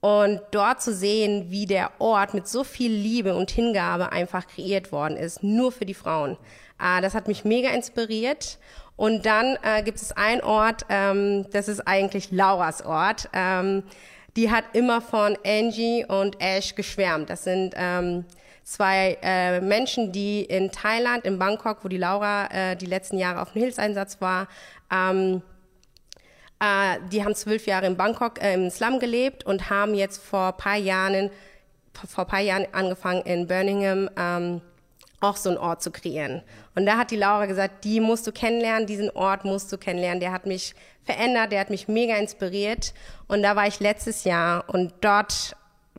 Und 0.00 0.40
dort 0.50 0.82
zu 0.82 0.94
sehen, 0.94 1.50
wie 1.50 1.66
der 1.66 1.90
Ort 1.98 2.34
mit 2.34 2.48
so 2.48 2.64
viel 2.64 2.92
Liebe 2.92 3.34
und 3.34 3.50
Hingabe 3.50 4.12
einfach 4.12 4.46
kreiert 4.46 4.92
worden 4.92 5.16
ist, 5.16 5.42
nur 5.42 5.72
für 5.72 5.86
die 5.86 5.94
Frauen. 5.94 6.38
Äh, 6.80 7.00
das 7.00 7.14
hat 7.14 7.28
mich 7.28 7.44
mega 7.44 7.70
inspiriert. 7.70 8.58
Und 8.96 9.26
dann 9.26 9.58
äh, 9.62 9.82
gibt 9.82 9.98
es 9.98 10.12
einen 10.12 10.40
Ort, 10.40 10.86
ähm, 10.88 11.46
das 11.50 11.68
ist 11.68 11.80
eigentlich 11.80 12.30
Lauras 12.30 12.84
Ort. 12.84 13.28
Ähm, 13.32 13.82
die 14.36 14.50
hat 14.50 14.64
immer 14.72 15.00
von 15.00 15.36
Angie 15.44 16.04
und 16.06 16.40
Ash 16.40 16.74
geschwärmt. 16.74 17.30
Das 17.30 17.44
sind 17.44 17.74
ähm, 17.76 18.24
zwei 18.64 19.18
äh, 19.22 19.60
Menschen, 19.60 20.12
die 20.12 20.42
in 20.42 20.70
Thailand, 20.70 21.24
in 21.24 21.38
Bangkok, 21.38 21.78
wo 21.82 21.88
die 21.88 21.98
Laura 21.98 22.46
äh, 22.46 22.76
die 22.76 22.86
letzten 22.86 23.18
Jahre 23.18 23.42
auf 23.42 23.52
dem 23.52 23.62
Hilfseinsatz 23.62 24.20
war, 24.20 24.48
ähm, 24.92 25.42
äh, 26.60 26.98
die 27.12 27.24
haben 27.24 27.34
zwölf 27.34 27.66
Jahre 27.66 27.86
in 27.86 27.96
Bangkok 27.96 28.42
äh, 28.42 28.54
im 28.54 28.70
Slum 28.70 28.98
gelebt 28.98 29.44
und 29.44 29.70
haben 29.70 29.94
jetzt 29.94 30.22
vor 30.22 30.52
paar 30.52 30.76
Jahren, 30.76 31.30
vor 31.92 32.24
paar 32.24 32.40
Jahren 32.40 32.66
angefangen 32.72 33.22
in 33.22 33.46
Birmingham 33.46 34.08
ähm, 34.16 34.60
auch 35.24 35.36
so 35.36 35.50
einen 35.50 35.58
Ort 35.58 35.82
zu 35.82 35.90
kreieren. 35.90 36.42
Und 36.74 36.86
da 36.86 36.96
hat 36.96 37.10
die 37.10 37.16
Laura 37.16 37.46
gesagt, 37.46 37.84
die 37.84 38.00
musst 38.00 38.26
du 38.26 38.32
kennenlernen, 38.32 38.86
diesen 38.86 39.10
Ort 39.10 39.44
musst 39.44 39.72
du 39.72 39.78
kennenlernen. 39.78 40.20
Der 40.20 40.32
hat 40.32 40.46
mich 40.46 40.74
verändert, 41.04 41.52
der 41.52 41.60
hat 41.60 41.70
mich 41.70 41.88
mega 41.88 42.16
inspiriert. 42.16 42.94
Und 43.28 43.42
da 43.42 43.56
war 43.56 43.66
ich 43.66 43.80
letztes 43.80 44.24
Jahr 44.24 44.64
und 44.68 44.92
dort 45.00 45.56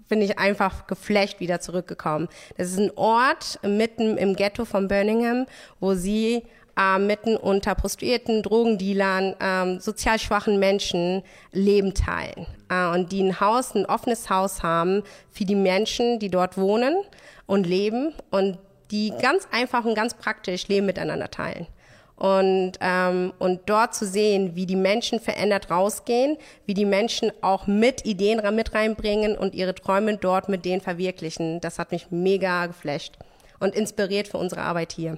bin 0.07 0.21
ich 0.21 0.37
einfach 0.37 0.87
geflecht 0.87 1.39
wieder 1.39 1.59
zurückgekommen. 1.59 2.27
Das 2.57 2.69
ist 2.71 2.79
ein 2.79 2.91
Ort 2.95 3.59
mitten 3.63 4.17
im 4.17 4.35
Ghetto 4.35 4.65
von 4.65 4.87
Birmingham, 4.87 5.45
wo 5.79 5.95
sie 5.95 6.43
äh, 6.77 6.99
mitten 6.99 7.37
unter 7.37 7.75
Prostituierten, 7.75 8.43
Drogendealern, 8.43 9.35
ähm, 9.39 9.79
sozial 9.79 10.19
schwachen 10.19 10.59
Menschen 10.59 11.23
Leben 11.51 11.93
teilen. 11.93 12.47
Äh, 12.69 12.87
und 12.87 13.11
die 13.11 13.23
ein 13.23 13.39
Haus, 13.39 13.75
ein 13.75 13.85
offenes 13.85 14.29
Haus 14.29 14.61
haben 14.61 15.03
für 15.31 15.45
die 15.45 15.55
Menschen, 15.55 16.19
die 16.19 16.29
dort 16.29 16.57
wohnen 16.57 16.97
und 17.45 17.65
leben. 17.65 18.13
Und 18.29 18.57
die 18.91 19.13
ganz 19.21 19.47
einfach 19.51 19.85
und 19.85 19.95
ganz 19.95 20.13
praktisch 20.13 20.67
Leben 20.67 20.85
miteinander 20.85 21.29
teilen. 21.29 21.67
Und, 22.15 22.73
ähm, 22.79 23.33
und 23.39 23.61
dort 23.65 23.93
zu 23.93 24.05
sehen, 24.05 24.55
wie 24.55 24.65
die 24.65 24.77
Menschen 24.77 25.19
verändert 25.19 25.69
rausgehen, 25.69 26.37
wie 26.65 26.73
die 26.73 26.85
Menschen 26.85 27.31
auch 27.41 27.67
mit 27.67 28.05
Ideen 28.05 28.41
mit 28.55 28.73
reinbringen 28.73 29.37
und 29.37 29.53
ihre 29.53 29.75
Träume 29.75 30.15
dort 30.15 30.47
mit 30.47 30.63
denen 30.63 30.81
verwirklichen, 30.81 31.59
das 31.59 31.77
hat 31.77 31.91
mich 31.91 32.11
mega 32.11 32.67
geflasht 32.67 33.17
und 33.59 33.75
inspiriert 33.75 34.29
für 34.29 34.37
unsere 34.37 34.61
Arbeit 34.61 34.93
hier. 34.93 35.17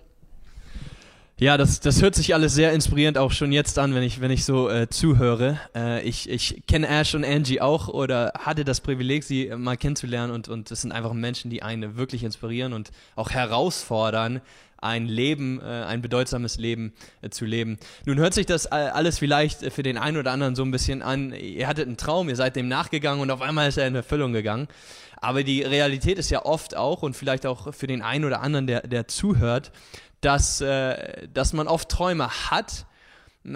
Ja, 1.40 1.56
das, 1.56 1.80
das 1.80 2.02
hört 2.02 2.16
sich 2.16 2.34
alles 2.34 2.56
sehr 2.56 2.74
inspirierend 2.74 3.20
auch 3.20 3.32
schon 3.32 3.52
jetzt 3.52 3.78
an, 3.78 3.94
wenn 3.94 4.02
ich, 4.02 4.22
wenn 4.22 4.32
ich 4.32 4.44
so 4.44 4.72
äh, 4.72 4.90
zuhöre. 4.90 5.60
Äh, 5.76 6.02
ich 6.02 6.28
ich 6.28 6.64
kenne 6.66 6.88
Ash 6.88 7.14
und 7.14 7.24
Angie 7.24 7.62
auch 7.62 7.90
oder 7.90 8.34
hatte 8.40 8.66
das 8.66 8.82
Privileg, 8.82 9.24
sie 9.24 9.54
mal 9.56 9.78
kennenzulernen 9.78 10.34
und, 10.34 10.50
und 10.50 10.72
das 10.72 10.82
sind 10.82 10.92
einfach 10.92 11.14
Menschen, 11.14 11.52
die 11.52 11.62
einen 11.62 11.96
wirklich 11.96 12.24
inspirieren 12.24 12.74
und 12.74 12.90
auch 13.16 13.30
herausfordern, 13.30 14.42
ein 14.80 15.06
Leben, 15.06 15.62
äh, 15.62 15.84
ein 15.84 16.02
bedeutsames 16.02 16.58
Leben 16.58 16.92
äh, 17.22 17.30
zu 17.30 17.46
leben. 17.46 17.78
Nun 18.08 18.18
hört 18.18 18.34
sich 18.34 18.48
das 18.48 18.66
alles 18.66 19.20
vielleicht 19.20 19.72
für 19.72 19.84
den 19.84 20.00
einen 20.00 20.18
oder 20.18 20.32
anderen 20.32 20.56
so 20.56 20.64
ein 20.64 20.72
bisschen 20.72 21.04
an, 21.04 21.34
ihr 21.34 21.68
hattet 21.68 21.86
einen 21.86 21.98
Traum, 21.98 22.30
ihr 22.30 22.36
seid 22.36 22.56
dem 22.56 22.68
nachgegangen 22.68 23.22
und 23.22 23.30
auf 23.30 23.44
einmal 23.44 23.70
ist 23.70 23.78
er 23.78 23.86
in 23.86 23.94
Erfüllung 23.94 24.34
gegangen. 24.34 24.68
Aber 25.20 25.44
die 25.44 25.64
Realität 25.64 26.20
ist 26.20 26.30
ja 26.30 26.46
oft 26.46 26.76
auch 26.76 27.02
und 27.02 27.16
vielleicht 27.16 27.46
auch 27.46 27.74
für 27.74 27.88
den 27.88 28.02
einen 28.02 28.26
oder 28.26 28.42
anderen, 28.42 28.68
der, 28.68 28.88
der 28.88 29.08
zuhört, 29.08 29.72
dass, 30.22 30.62
äh, 30.62 31.28
dass 31.34 31.54
man 31.54 31.68
oft 31.68 31.90
Träume 31.90 32.30
hat, 32.50 32.86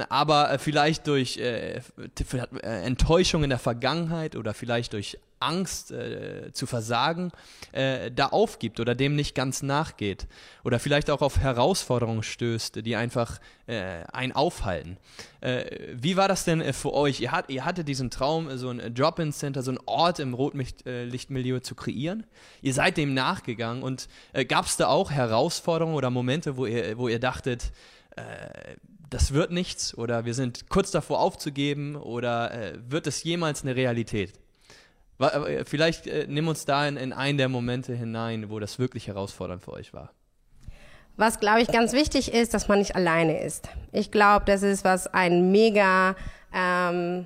aber 0.10 0.58
vielleicht 0.60 1.08
durch 1.08 1.38
äh, 1.38 1.78
äh, 1.78 1.82
Enttäuschung 2.62 3.44
in 3.44 3.50
der 3.50 3.60
Vergangenheit 3.60 4.36
oder 4.36 4.54
vielleicht 4.54 4.94
durch 4.94 5.18
Angst 5.42 5.92
äh, 5.92 6.52
zu 6.54 6.66
versagen, 6.66 7.32
äh, 7.72 8.12
da 8.12 8.28
aufgibt 8.28 8.80
oder 8.80 8.96
dem 8.96 9.16
nicht 9.16 9.36
ganz 9.36 9.62
nachgeht. 9.64 10.28
Oder 10.64 10.80
vielleicht 10.80 11.10
auch 11.10 11.22
auf 11.22 11.40
Herausforderungen 11.40 12.24
stößt, 12.24 12.86
die 12.86 12.96
einfach 12.96 13.40
äh, 13.72 14.04
einen 14.12 14.34
aufhalten. 14.34 14.98
Äh, 15.40 15.94
wie 15.94 16.18
war 16.18 16.28
das 16.28 16.44
denn 16.44 16.60
äh, 16.60 16.74
für 16.74 16.94
euch? 16.94 17.22
Ihr, 17.22 17.32
hat, 17.32 17.50
ihr 17.50 17.64
hattet 17.64 17.88
diesen 17.88 18.10
Traum, 18.10 18.58
so 18.58 18.70
ein 18.70 18.94
Drop-In-Center, 18.94 19.64
so 19.64 19.72
einen 19.72 19.80
Ort 19.86 20.20
im 20.20 20.34
Rotlichtmilieu 20.34 21.60
zu 21.60 21.74
kreieren. 21.74 22.26
Ihr 22.62 22.74
seid 22.74 22.98
dem 22.98 23.14
nachgegangen 23.14 23.82
und 23.82 24.10
äh, 24.34 24.44
gab 24.44 24.66
es 24.66 24.76
da 24.76 24.88
auch 24.88 25.10
Herausforderungen 25.10 25.96
oder 25.96 26.10
Momente, 26.10 26.58
wo 26.58 26.66
ihr, 26.66 26.98
wo 26.98 27.08
ihr 27.08 27.20
dachtet, 27.20 27.72
das 29.10 29.32
wird 29.32 29.52
nichts 29.52 29.98
oder 29.98 30.26
wir 30.26 30.34
sind 30.34 30.68
kurz 30.68 30.92
davor 30.92 31.22
aufzugeben 31.22 31.96
oder 31.96 32.74
wird 32.90 33.08
es 33.08 33.24
jemals 33.24 33.62
eine 33.64 33.78
Realität? 33.78 34.34
Äh, 35.20 35.66
vielleicht 35.66 36.08
äh, 36.08 36.26
nimm 36.28 36.48
uns 36.48 36.66
da 36.66 36.88
in, 36.88 36.98
in 36.98 37.14
einen 37.14 37.38
der 37.38 37.50
Momente 37.50 37.94
hinein, 37.94 38.50
wo 38.50 38.60
das 38.60 38.80
wirklich 38.80 39.08
herausfordernd 39.08 39.64
für 39.64 39.74
euch 39.74 39.94
war. 39.94 40.12
Was, 41.18 41.40
glaube 41.40 41.62
ich, 41.62 41.68
ganz 41.68 41.94
wichtig 41.94 42.34
ist, 42.34 42.54
dass 42.54 42.68
man 42.68 42.80
nicht 42.80 42.96
alleine 42.96 43.42
ist. 43.42 43.70
Ich 43.92 44.12
glaube, 44.12 44.46
das 44.46 44.64
ist, 44.64 44.84
was 44.84 45.08
einen 45.08 45.52
mega 45.52 46.16
ähm, 46.54 47.26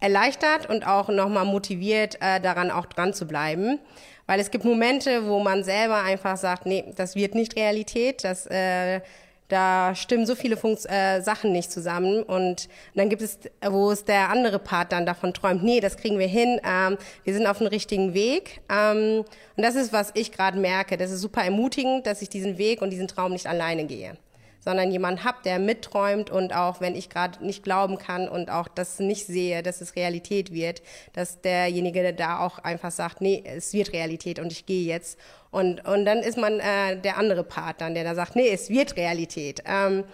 erleichtert 0.00 0.68
und 0.68 0.86
auch 0.86 1.08
nochmal 1.08 1.46
motiviert, 1.46 2.18
äh, 2.20 2.40
daran 2.40 2.70
auch 2.70 2.86
dran 2.86 3.14
zu 3.14 3.26
bleiben. 3.26 3.80
Weil 4.26 4.38
es 4.38 4.50
gibt 4.50 4.64
Momente, 4.64 5.26
wo 5.26 5.40
man 5.40 5.64
selber 5.64 6.02
einfach 6.02 6.36
sagt, 6.36 6.66
nee, 6.66 6.84
das 6.96 7.14
wird 7.16 7.34
nicht 7.34 7.56
Realität, 7.56 8.24
das, 8.24 8.46
äh, 8.46 9.00
da 9.48 9.94
stimmen 9.94 10.26
so 10.26 10.34
viele 10.34 10.56
Funks 10.56 10.84
äh, 10.86 11.20
Sachen 11.20 11.52
nicht 11.52 11.70
zusammen. 11.70 12.22
Und 12.22 12.68
dann 12.94 13.08
gibt 13.08 13.22
es, 13.22 13.38
wo 13.66 13.90
es 13.90 14.04
der 14.04 14.30
andere 14.30 14.58
Part 14.58 14.92
dann 14.92 15.06
davon 15.06 15.34
träumt, 15.34 15.62
nee, 15.62 15.80
das 15.80 15.96
kriegen 15.96 16.18
wir 16.18 16.26
hin, 16.26 16.60
ähm, 16.64 16.96
wir 17.24 17.34
sind 17.34 17.46
auf 17.46 17.58
dem 17.58 17.66
richtigen 17.66 18.14
Weg. 18.14 18.60
Ähm, 18.70 19.24
und 19.56 19.62
das 19.62 19.74
ist, 19.74 19.92
was 19.92 20.10
ich 20.14 20.32
gerade 20.32 20.58
merke. 20.58 20.96
Das 20.96 21.10
ist 21.10 21.20
super 21.20 21.42
ermutigend, 21.42 22.06
dass 22.06 22.22
ich 22.22 22.28
diesen 22.28 22.58
Weg 22.58 22.82
und 22.82 22.90
diesen 22.90 23.08
Traum 23.08 23.32
nicht 23.32 23.46
alleine 23.46 23.84
gehe 23.84 24.16
sondern 24.64 24.90
jemand 24.90 25.24
hab, 25.24 25.42
der 25.42 25.58
mitträumt 25.58 26.30
und 26.30 26.54
auch 26.54 26.80
wenn 26.80 26.96
ich 26.96 27.10
gerade 27.10 27.44
nicht 27.44 27.62
glauben 27.62 27.98
kann 27.98 28.28
und 28.28 28.50
auch 28.50 28.66
das 28.68 28.98
nicht 28.98 29.26
sehe, 29.26 29.62
dass 29.62 29.82
es 29.82 29.94
Realität 29.94 30.52
wird, 30.52 30.82
dass 31.12 31.42
derjenige 31.42 32.14
da 32.14 32.40
auch 32.40 32.58
einfach 32.58 32.90
sagt, 32.90 33.20
nee, 33.20 33.42
es 33.44 33.74
wird 33.74 33.92
Realität 33.92 34.38
und 34.38 34.50
ich 34.52 34.64
gehe 34.64 34.84
jetzt. 34.86 35.18
Und, 35.50 35.84
und 35.86 36.04
dann 36.04 36.18
ist 36.18 36.38
man 36.38 36.58
äh, 36.60 37.00
der 37.00 37.18
andere 37.18 37.44
Part 37.44 37.80
dann, 37.80 37.94
der 37.94 38.04
da 38.04 38.14
sagt, 38.14 38.36
nee, 38.36 38.48
es 38.48 38.70
wird 38.70 38.96
Realität. 38.96 39.62
Ähm, 39.66 40.04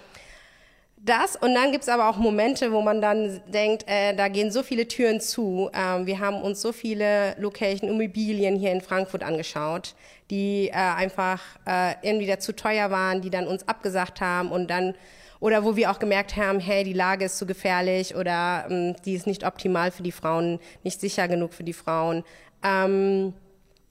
das 1.02 1.36
und 1.36 1.54
dann 1.54 1.72
gibt's 1.72 1.88
aber 1.88 2.08
auch 2.08 2.16
Momente, 2.16 2.72
wo 2.72 2.82
man 2.82 3.00
dann 3.00 3.40
denkt, 3.46 3.84
äh, 3.88 4.14
da 4.14 4.28
gehen 4.28 4.50
so 4.50 4.62
viele 4.62 4.86
Türen 4.86 5.20
zu. 5.20 5.70
Ähm, 5.72 6.06
wir 6.06 6.18
haben 6.18 6.42
uns 6.42 6.60
so 6.60 6.72
viele 6.72 7.34
Location 7.38 7.88
Immobilien 7.88 8.56
hier 8.56 8.70
in 8.72 8.80
Frankfurt 8.82 9.22
angeschaut, 9.22 9.94
die 10.30 10.68
äh, 10.68 10.72
einfach 10.72 11.40
äh, 11.66 11.94
irgendwie 12.02 12.36
zu 12.38 12.54
teuer 12.54 12.90
waren, 12.90 13.22
die 13.22 13.30
dann 13.30 13.46
uns 13.46 13.66
abgesagt 13.66 14.20
haben 14.20 14.50
und 14.52 14.68
dann 14.70 14.94
oder 15.40 15.64
wo 15.64 15.74
wir 15.74 15.90
auch 15.90 15.98
gemerkt 15.98 16.36
haben, 16.36 16.60
hey, 16.60 16.84
die 16.84 16.92
Lage 16.92 17.24
ist 17.24 17.38
zu 17.38 17.46
gefährlich 17.46 18.14
oder 18.14 18.66
ähm, 18.68 18.94
die 19.06 19.14
ist 19.14 19.26
nicht 19.26 19.46
optimal 19.46 19.90
für 19.90 20.02
die 20.02 20.12
Frauen, 20.12 20.60
nicht 20.84 21.00
sicher 21.00 21.28
genug 21.28 21.54
für 21.54 21.64
die 21.64 21.72
Frauen. 21.72 22.24
Ähm, 22.62 23.32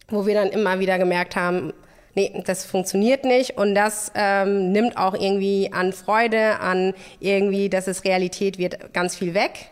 wo 0.10 0.25
wir 0.25 0.36
dann 0.36 0.50
immer 0.50 0.80
wieder 0.80 1.00
gemerkt 1.00 1.36
haben, 1.36 1.74
nee, 2.16 2.44
das 2.46 2.66
funktioniert 2.66 3.25
nicht 3.25 3.58
und 3.58 3.75
das 3.75 4.12
ähm, 4.16 4.72
nimmt 4.72 4.98
auch 4.98 5.13
irgendwie 5.13 5.72
an 5.74 5.94
Freude, 5.94 6.60
an 6.60 6.94
irgendwie, 7.20 7.70
dass 7.70 7.88
es 7.88 8.04
Realität 8.04 8.58
wird, 8.58 8.94
ganz 8.94 9.16
viel 9.16 9.34
weg. 9.34 9.72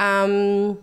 Ähm, 0.00 0.76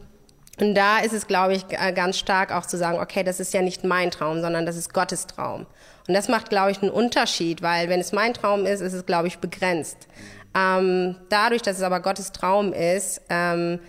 und 0.60 0.74
da 0.74 1.00
ist 1.00 1.14
es, 1.14 1.28
glaube 1.28 1.54
ich, 1.54 1.68
ganz 1.68 2.18
stark 2.18 2.54
auch 2.54 2.66
zu 2.66 2.78
sagen, 2.78 3.00
okay, 3.00 3.24
das 3.24 3.40
ist 3.40 3.54
ja 3.54 3.62
nicht 3.62 3.84
mein 3.84 4.10
Traum, 4.10 4.40
sondern 4.42 4.66
das 4.66 4.78
ist 4.78 4.94
Gottes 4.94 5.28
Traum. 5.28 5.66
Und 6.08 6.14
das 6.14 6.30
macht, 6.30 6.50
glaube 6.50 6.72
ich, 6.72 6.82
einen 6.82 6.92
Unterschied, 6.92 7.62
weil 7.62 7.90
wenn 7.90 8.00
es 8.00 8.14
mein 8.14 8.34
Traum 8.34 8.66
ist, 8.66 8.82
ist 8.82 8.94
es, 8.94 9.06
glaube 9.06 9.28
ich, 9.28 9.40
begrenzt. 9.40 10.08
Ähm, 10.56 11.18
dadurch, 11.30 11.62
dass 11.62 11.78
es 11.78 11.84
aber 11.84 12.00
Gottes 12.00 12.32
Traum 12.32 12.72
ist, 12.72 13.22
ähm, 13.30 13.80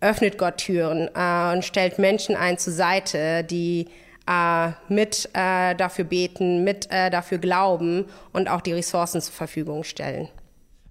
öffnet 0.00 0.38
Gott 0.38 0.56
Türen 0.58 1.08
äh, 1.14 1.52
und 1.52 1.64
stellt 1.64 1.98
Menschen 1.98 2.34
ein 2.34 2.58
zur 2.58 2.72
Seite, 2.72 3.44
die 3.44 3.88
äh, 4.28 4.72
mit 4.88 5.30
äh, 5.32 5.74
dafür 5.74 6.04
beten, 6.04 6.62
mit 6.62 6.90
äh, 6.90 7.10
dafür 7.10 7.38
glauben 7.38 8.06
und 8.32 8.48
auch 8.48 8.60
die 8.60 8.72
Ressourcen 8.72 9.20
zur 9.20 9.34
Verfügung 9.34 9.84
stellen. 9.84 10.28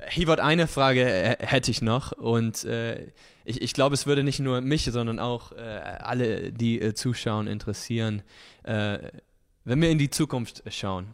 Hiwot, 0.10 0.39
eine 0.39 0.67
Frage 0.67 1.38
hätte 1.39 1.71
ich 1.71 1.82
noch 1.82 2.12
und 2.12 2.63
äh, 2.65 3.12
ich, 3.45 3.62
ich 3.62 3.73
glaube, 3.73 3.95
es 3.95 4.06
würde 4.06 4.23
nicht 4.23 4.39
nur 4.39 4.62
mich, 4.62 4.86
sondern 4.86 5.19
auch 5.19 5.52
äh, 5.54 5.58
alle, 5.58 6.52
die 6.52 6.82
äh, 6.82 6.93
zuschauen, 6.93 7.47
interessieren. 7.47 8.21
Äh, 8.63 9.00
wenn 9.63 9.82
wir 9.82 9.89
in 9.89 9.97
die 9.97 10.10
Zukunft 10.10 10.63
schauen, 10.69 11.08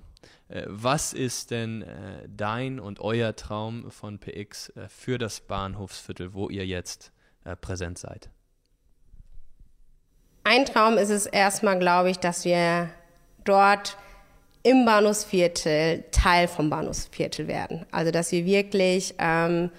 äh, 0.49 0.63
was 0.67 1.13
ist 1.13 1.51
denn 1.51 1.83
äh, 1.83 2.27
dein 2.27 2.79
und 2.79 2.99
euer 2.99 3.35
Traum 3.35 3.89
von 3.91 4.19
PX 4.19 4.73
für 4.89 5.17
das 5.17 5.41
Bahnhofsviertel, 5.41 6.33
wo 6.33 6.49
ihr 6.49 6.65
jetzt 6.65 7.11
präsent 7.59 7.97
seid? 7.97 8.29
Ein 10.45 10.65
Traum 10.65 10.97
ist 10.97 11.09
es 11.09 11.25
erstmal, 11.25 11.79
glaube 11.79 12.09
ich, 12.09 12.19
dass 12.19 12.43
wir 12.43 12.89
dort 13.45 13.97
im 14.63 14.85
Bahnhofsviertel 14.85 16.03
Teil 16.11 16.47
vom 16.47 16.69
Bahnhofsviertel 16.69 17.47
werden. 17.47 17.85
Also 17.91 18.11
dass 18.11 18.31
wir 18.31 18.45
wirklich 18.45 19.15
ähm, 19.19 19.69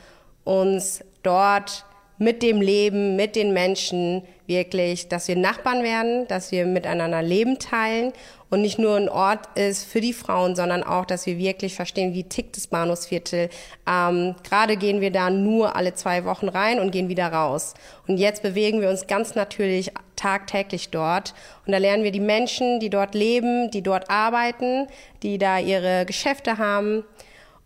uns 0.45 1.05
dort 1.23 1.85
mit 2.19 2.43
dem 2.43 2.61
Leben, 2.61 3.17
mit 3.17 3.35
den 3.35 3.53
Menschen 3.53 4.23
wirklich, 4.47 5.09
dass 5.09 5.27
wir 5.27 5.37
Nachbarn 5.37 5.83
werden, 5.83 6.29
dass 6.29 6.53
wir 6.53 6.65
miteinander 6.65 7.23
Leben 7.23 7.59
teilen 7.59 8.13
und 8.51 8.61
nicht 8.61 8.79
nur 8.79 8.97
ein 8.97 9.09
Ort 9.09 9.59
ist 9.59 9.85
für 9.85 10.01
die 10.01 10.13
Frauen, 10.13 10.55
sondern 10.55 10.85
auch, 10.85 11.07
dass 11.07 11.27
wir 11.27 11.39
wirklich 11.39 11.75
verstehen, 11.75 12.15
wie 12.15 12.25
tickt 12.25 12.57
das 12.57 12.69
Bahnhofsviertel. 12.69 13.49
Ähm, 13.89 14.37
Gerade 14.45 14.77
gehen 14.77 15.01
wir 15.01 15.11
da 15.11 15.29
nur 15.29 15.75
alle 15.77 15.95
zwei 15.95 16.25
Wochen 16.25 16.49
rein 16.49 16.79
und 16.79 16.93
gehen 16.93 17.09
wieder 17.09 17.33
raus. 17.33 17.75
Und 18.07 18.19
jetzt 18.19 18.43
bewegen 18.43 18.81
wir 18.81 18.91
uns 18.91 19.07
ganz 19.07 19.35
natürlich 19.35 19.93
tagtäglich 20.17 20.91
dort. 20.91 21.35
Und 21.67 21.73
da 21.73 21.79
lernen 21.79 22.05
wir 22.05 22.13
die 22.13 22.21
Menschen, 22.21 22.81
die 22.81 22.91
dort 22.91 23.15
leben, 23.15 23.71
die 23.71 23.83
dort 23.83 24.11
arbeiten, 24.11 24.87
die 25.23 25.39
da 25.39 25.59
ihre 25.59 26.07
Geschäfte 26.07 26.59
haben. 26.59 27.05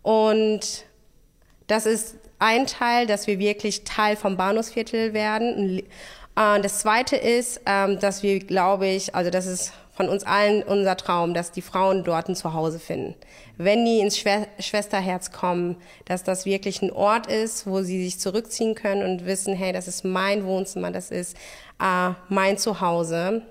Und 0.01 0.85
das 1.67 1.85
ist 1.85 2.15
ein 2.39 2.65
Teil, 2.65 3.05
dass 3.05 3.27
wir 3.27 3.39
wirklich 3.39 3.83
Teil 3.83 4.15
vom 4.15 4.37
Bahnhofsviertel 4.37 5.13
werden. 5.13 5.83
Und 6.35 6.63
das 6.63 6.79
zweite 6.79 7.17
ist, 7.17 7.61
ähm, 7.65 7.99
dass 7.99 8.23
wir, 8.23 8.39
glaube 8.39 8.87
ich, 8.87 9.13
also 9.13 9.29
das 9.29 9.45
ist 9.45 9.73
von 9.99 10.07
uns 10.07 10.23
allen 10.23 10.63
unser 10.63 10.95
Traum, 10.95 11.33
dass 11.33 11.51
die 11.51 11.61
Frauen 11.61 12.05
dort 12.05 12.29
ein 12.29 12.35
Zuhause 12.35 12.79
finden. 12.79 13.15
Wenn 13.57 13.83
die 13.83 13.99
ins 13.99 14.17
Schwesterherz 14.17 15.31
kommen, 15.31 15.75
dass 16.05 16.23
das 16.23 16.45
wirklich 16.45 16.81
ein 16.81 16.93
Ort 16.93 17.27
ist, 17.27 17.67
wo 17.67 17.81
sie 17.81 18.05
sich 18.05 18.17
zurückziehen 18.17 18.75
können 18.75 19.03
und 19.03 19.25
wissen, 19.25 19.53
hey, 19.53 19.73
das 19.73 19.89
ist 19.89 20.05
mein 20.05 20.45
Wohnzimmer, 20.45 20.91
das 20.91 21.11
ist 21.11 21.35
äh, 21.81 22.11
mein 22.29 22.57
Zuhause 22.57 23.41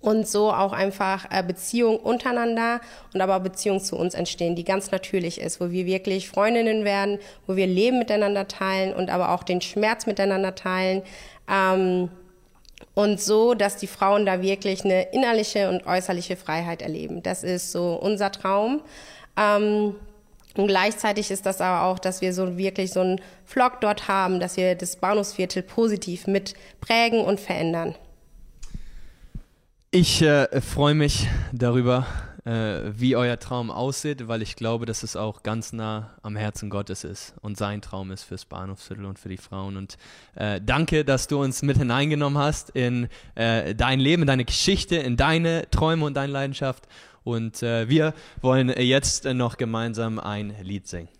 und 0.00 0.28
so 0.28 0.52
auch 0.52 0.72
einfach 0.72 1.26
äh, 1.30 1.42
Beziehung 1.42 1.98
untereinander 1.98 2.80
und 3.12 3.20
aber 3.20 3.40
Beziehung 3.40 3.80
zu 3.80 3.96
uns 3.96 4.14
entstehen, 4.14 4.54
die 4.54 4.64
ganz 4.64 4.90
natürlich 4.90 5.40
ist, 5.40 5.60
wo 5.60 5.70
wir 5.70 5.86
wirklich 5.86 6.28
Freundinnen 6.28 6.84
werden, 6.84 7.18
wo 7.46 7.56
wir 7.56 7.66
Leben 7.66 7.98
miteinander 7.98 8.46
teilen 8.46 8.94
und 8.94 9.10
aber 9.10 9.30
auch 9.32 9.42
den 9.42 9.60
Schmerz 9.60 10.06
miteinander 10.06 10.54
teilen. 10.54 11.02
Ähm, 11.50 12.10
und 12.94 13.20
so, 13.20 13.54
dass 13.54 13.76
die 13.76 13.86
Frauen 13.86 14.24
da 14.26 14.40
wirklich 14.42 14.84
eine 14.84 15.12
innerliche 15.12 15.68
und 15.68 15.86
äußerliche 15.86 16.36
Freiheit 16.36 16.82
erleben. 16.82 17.22
Das 17.22 17.42
ist 17.42 17.72
so 17.72 17.94
unser 17.94 18.30
Traum. 18.30 18.82
Ähm, 19.36 19.94
und 20.58 20.66
gleichzeitig 20.66 21.30
ist 21.30 21.46
das 21.46 21.60
aber 21.60 21.84
auch, 21.86 22.00
dass 22.00 22.20
wir 22.20 22.34
so 22.34 22.58
wirklich 22.58 22.92
so 22.92 22.98
einen 23.00 23.20
Vlog 23.44 23.80
dort 23.80 24.08
haben, 24.08 24.40
dass 24.40 24.56
wir 24.56 24.74
das 24.74 24.96
Bahnhofsviertel 24.96 25.62
positiv 25.62 26.26
mit 26.26 26.54
prägen 26.80 27.20
und 27.20 27.38
verändern. 27.38 27.94
Ich 29.92 30.20
äh, 30.20 30.60
freue 30.60 30.94
mich 30.94 31.28
darüber, 31.52 32.08
äh, 32.44 32.90
wie 32.92 33.14
euer 33.14 33.38
Traum 33.38 33.70
aussieht, 33.70 34.26
weil 34.26 34.42
ich 34.42 34.56
glaube, 34.56 34.84
dass 34.84 35.04
es 35.04 35.14
auch 35.14 35.44
ganz 35.44 35.72
nah 35.72 36.10
am 36.22 36.34
Herzen 36.34 36.70
Gottes 36.70 37.04
ist 37.04 37.34
und 37.40 37.56
sein 37.56 37.80
Traum 37.80 38.10
ist 38.10 38.24
fürs 38.24 38.44
Bahnhofsviertel 38.44 39.04
und 39.04 39.20
für 39.20 39.28
die 39.28 39.36
Frauen. 39.36 39.76
Und 39.76 39.96
äh, 40.34 40.60
danke, 40.60 41.04
dass 41.04 41.28
du 41.28 41.40
uns 41.40 41.62
mit 41.62 41.78
hineingenommen 41.78 42.42
hast 42.42 42.70
in 42.70 43.08
äh, 43.36 43.76
dein 43.76 44.00
Leben, 44.00 44.22
in 44.22 44.26
deine 44.26 44.44
Geschichte, 44.44 44.96
in 44.96 45.16
deine 45.16 45.70
Träume 45.70 46.04
und 46.04 46.14
deine 46.14 46.32
Leidenschaft. 46.32 46.88
Und 47.28 47.62
äh, 47.62 47.90
wir 47.90 48.14
wollen 48.40 48.70
jetzt 48.70 49.26
noch 49.26 49.58
gemeinsam 49.58 50.18
ein 50.18 50.54
Lied 50.62 50.88
singen. 50.88 51.17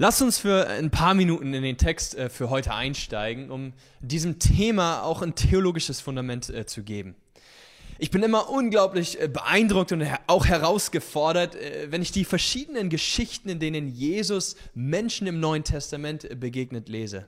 Lass 0.00 0.22
uns 0.22 0.38
für 0.38 0.68
ein 0.68 0.90
paar 0.90 1.12
Minuten 1.14 1.52
in 1.54 1.64
den 1.64 1.76
Text 1.76 2.14
äh, 2.14 2.30
für 2.30 2.50
heute 2.50 2.72
einsteigen, 2.72 3.50
um 3.50 3.72
diesem 3.98 4.38
Thema 4.38 5.02
auch 5.02 5.22
ein 5.22 5.34
theologisches 5.34 6.00
Fundament 6.00 6.50
äh, 6.50 6.66
zu 6.66 6.84
geben. 6.84 7.16
Ich 7.98 8.12
bin 8.12 8.22
immer 8.22 8.48
unglaublich 8.48 9.20
äh, 9.20 9.26
beeindruckt 9.26 9.90
und 9.90 10.06
auch 10.28 10.46
herausgefordert, 10.46 11.56
wenn 11.88 12.00
ich 12.00 12.12
die 12.12 12.24
verschiedenen 12.24 12.90
Geschichten, 12.90 13.48
in 13.48 13.58
denen 13.58 13.88
Jesus 13.88 14.54
Menschen 14.72 15.26
im 15.26 15.40
Neuen 15.40 15.64
Testament 15.64 16.28
begegnet, 16.38 16.88
lese. 16.88 17.26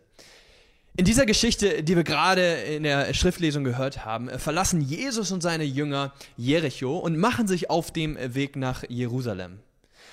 In 0.96 1.04
dieser 1.04 1.26
Geschichte, 1.26 1.82
die 1.82 1.96
wir 1.96 2.04
gerade 2.04 2.52
in 2.52 2.84
der 2.84 3.12
Schriftlesung 3.14 3.64
gehört 3.64 4.04
haben, 4.04 4.30
verlassen 4.38 4.80
Jesus 4.80 5.32
und 5.32 5.40
seine 5.40 5.64
Jünger 5.64 6.12
Jericho 6.36 6.98
und 6.98 7.18
machen 7.18 7.48
sich 7.48 7.68
auf 7.68 7.92
dem 7.92 8.16
Weg 8.32 8.54
nach 8.54 8.84
Jerusalem. 8.88 9.58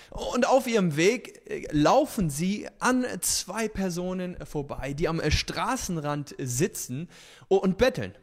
Und 0.09 0.47
auf 0.47 0.67
ihrem 0.67 0.95
Weg 0.95 1.41
äh, 1.49 1.67
laufen 1.71 2.29
sie 2.29 2.67
an 2.79 3.05
zwei 3.21 3.67
Personen 3.67 4.37
vorbei, 4.45 4.93
die 4.93 5.07
am 5.07 5.19
äh, 5.19 5.31
Straßenrand 5.31 6.35
sitzen 6.37 7.09
und 7.47 7.77
betteln. 7.77 8.13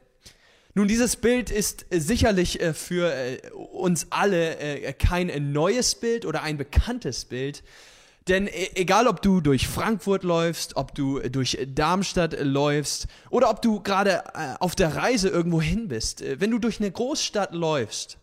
Nun, 0.74 0.88
dieses 0.88 1.16
Bild 1.16 1.50
ist 1.50 1.86
äh, 1.90 2.00
sicherlich 2.00 2.60
für 2.72 3.38
uns 3.72 4.08
alle 4.10 4.94
kein 4.94 5.52
neues 5.52 5.94
Bild 5.94 6.26
oder 6.26 6.42
ein 6.42 6.56
bekanntes 6.56 7.26
Bild. 7.26 7.62
Denn 8.26 8.48
egal, 8.74 9.06
ob 9.06 9.20
du 9.20 9.42
durch 9.42 9.68
Frankfurt 9.68 10.24
läufst, 10.24 10.76
ob 10.76 10.94
du 10.94 11.20
durch 11.20 11.58
Darmstadt 11.74 12.40
läufst 12.40 13.06
oder 13.28 13.50
ob 13.50 13.60
du 13.60 13.80
gerade 13.80 14.22
auf 14.62 14.74
der 14.74 14.96
Reise 14.96 15.28
irgendwo 15.28 15.60
hin 15.60 15.88
bist, 15.88 16.24
wenn 16.40 16.50
du 16.50 16.58
durch 16.58 16.80
eine 16.80 16.90
Großstadt 16.90 17.52
läufst, 17.52 18.16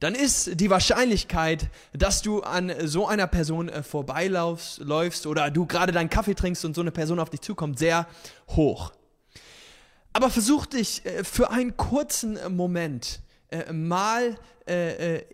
dann 0.00 0.14
ist 0.14 0.60
die 0.60 0.70
Wahrscheinlichkeit, 0.70 1.70
dass 1.92 2.22
du 2.22 2.42
an 2.42 2.72
so 2.84 3.06
einer 3.06 3.26
Person 3.26 3.68
äh, 3.68 3.82
vorbeilaufst 3.82 4.78
läufst 4.78 5.26
oder 5.26 5.50
du 5.50 5.66
gerade 5.66 5.92
deinen 5.92 6.10
Kaffee 6.10 6.34
trinkst 6.34 6.64
und 6.64 6.74
so 6.74 6.80
eine 6.80 6.92
Person 6.92 7.18
auf 7.18 7.30
dich 7.30 7.40
zukommt, 7.40 7.78
sehr 7.78 8.06
hoch. 8.48 8.92
Aber 10.12 10.30
versuch 10.30 10.66
dich 10.66 11.04
äh, 11.04 11.24
für 11.24 11.50
einen 11.50 11.76
kurzen 11.76 12.38
äh, 13.50 13.72
mal 13.72 14.36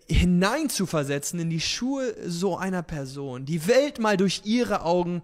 hineinzuversetzen 0.07 1.41
in 1.41 1.49
die 1.49 1.59
Schuhe 1.59 2.15
so 2.25 2.57
einer 2.57 2.83
Person, 2.83 3.43
die 3.43 3.67
Welt 3.67 3.99
mal 3.99 4.15
durch 4.15 4.43
ihre 4.45 4.83
Augen 4.83 5.23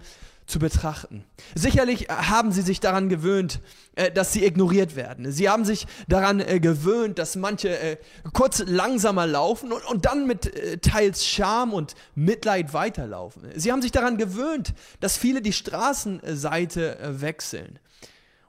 zu 0.51 0.59
betrachten. 0.59 1.23
Sicherlich 1.55 2.09
äh, 2.09 2.13
haben 2.13 2.51
sie 2.51 2.61
sich 2.61 2.79
daran 2.79 3.09
gewöhnt, 3.09 3.61
äh, 3.95 4.11
dass 4.11 4.33
sie 4.33 4.45
ignoriert 4.45 4.95
werden. 4.95 5.31
Sie 5.31 5.49
haben 5.49 5.65
sich 5.65 5.87
daran 6.07 6.39
äh, 6.39 6.59
gewöhnt, 6.59 7.17
dass 7.17 7.35
manche 7.35 7.97
kurz 8.33 8.63
langsamer 8.65 9.25
laufen 9.25 9.71
und, 9.71 10.05
dann 10.05 10.27
mit 10.27 10.81
teils 10.81 11.25
Scham 11.25 11.73
und 11.73 11.95
Mitleid 12.15 12.73
weiterlaufen. 12.73 13.43
Sie 13.55 13.71
haben 13.71 13.81
sich 13.81 13.91
daran 13.91 14.17
gewöhnt, 14.17 14.73
dass 14.99 15.17
viele 15.17 15.41
die 15.41 15.53
Straßenseite 15.53 16.97
wechseln 17.01 17.79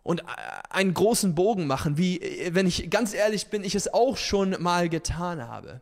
und 0.02 0.22
einen 0.70 0.94
großen 0.94 1.34
Bogen 1.34 1.66
machen, 1.66 1.96
wie, 1.96 2.20
wenn 2.50 2.66
ich 2.66 2.90
ganz 2.90 3.14
ehrlich 3.14 3.48
bin, 3.48 3.64
ich 3.64 3.74
es 3.74 3.92
auch 3.92 4.16
schon 4.16 4.60
mal 4.60 4.88
getan 4.88 5.46
habe. 5.46 5.80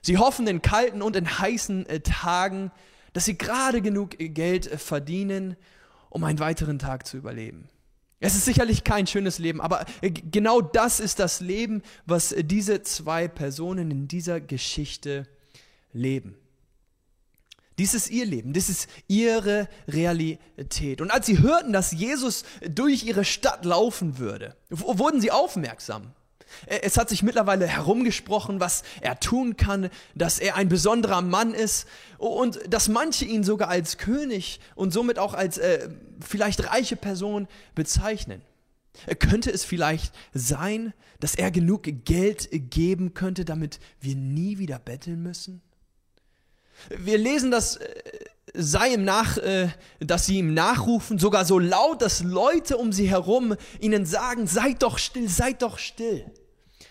Sie 0.00 0.18
hoffen 0.18 0.46
in 0.46 0.62
kalten 0.62 1.02
und 1.02 1.16
in 1.16 1.38
heißen 1.38 1.86
Tagen, 2.02 2.72
dass 3.12 3.26
sie 3.26 3.36
gerade 3.36 3.82
genug 3.82 4.16
Geld 4.18 4.66
verdienen, 4.80 5.56
um 6.10 6.24
einen 6.24 6.38
weiteren 6.38 6.78
Tag 6.78 7.06
zu 7.06 7.16
überleben. 7.16 7.68
Es 8.20 8.34
ist 8.34 8.44
sicherlich 8.44 8.84
kein 8.84 9.06
schönes 9.06 9.38
Leben, 9.38 9.60
aber 9.60 9.84
genau 10.00 10.60
das 10.60 11.00
ist 11.00 11.18
das 11.18 11.40
Leben, 11.40 11.82
was 12.06 12.34
diese 12.38 12.82
zwei 12.82 13.26
Personen 13.26 13.90
in 13.90 14.06
dieser 14.06 14.40
Geschichte 14.40 15.26
leben. 15.92 16.36
Dies 17.78 17.94
ist 17.94 18.10
ihr 18.10 18.26
Leben, 18.26 18.52
das 18.52 18.68
ist 18.68 18.88
ihre 19.08 19.68
Realität. 19.88 21.00
Und 21.00 21.10
als 21.10 21.26
sie 21.26 21.38
hörten, 21.38 21.72
dass 21.72 21.92
Jesus 21.92 22.44
durch 22.68 23.04
ihre 23.04 23.24
Stadt 23.24 23.64
laufen 23.64 24.18
würde, 24.18 24.56
wurden 24.68 25.20
sie 25.20 25.30
aufmerksam. 25.30 26.12
Es 26.66 26.98
hat 26.98 27.08
sich 27.08 27.22
mittlerweile 27.22 27.66
herumgesprochen, 27.66 28.60
was 28.60 28.82
er 29.00 29.18
tun 29.18 29.56
kann, 29.56 29.88
dass 30.14 30.38
er 30.38 30.56
ein 30.56 30.68
besonderer 30.68 31.22
Mann 31.22 31.54
ist 31.54 31.86
und 32.18 32.60
dass 32.68 32.88
manche 32.88 33.24
ihn 33.24 33.42
sogar 33.44 33.68
als 33.68 33.96
König 33.96 34.60
und 34.74 34.92
somit 34.92 35.18
auch 35.18 35.34
als 35.34 35.58
äh, 35.58 35.88
vielleicht 36.20 36.70
reiche 36.70 36.96
Person 36.96 37.48
bezeichnen. 37.74 38.42
Könnte 39.18 39.50
es 39.50 39.64
vielleicht 39.64 40.14
sein, 40.34 40.92
dass 41.20 41.34
er 41.34 41.50
genug 41.50 41.84
Geld 42.04 42.48
geben 42.52 43.14
könnte, 43.14 43.44
damit 43.44 43.80
wir 44.00 44.14
nie 44.14 44.58
wieder 44.58 44.78
betteln 44.78 45.22
müssen? 45.22 45.62
Wir 46.90 47.18
lesen, 47.18 47.50
dass 47.50 47.76
äh, 47.76 47.88
sei 48.54 48.94
ihm 48.94 49.04
nach, 49.04 49.38
äh, 49.38 49.68
dass 50.00 50.26
sie 50.26 50.38
ihm 50.38 50.54
nachrufen, 50.54 51.18
sogar 51.18 51.44
so 51.44 51.58
laut, 51.58 52.02
dass 52.02 52.22
Leute 52.22 52.76
um 52.76 52.92
sie 52.92 53.08
herum 53.08 53.56
ihnen 53.80 54.06
sagen, 54.06 54.46
seid 54.46 54.82
doch 54.82 54.98
still, 54.98 55.28
seid 55.28 55.62
doch 55.62 55.78
still. 55.78 56.24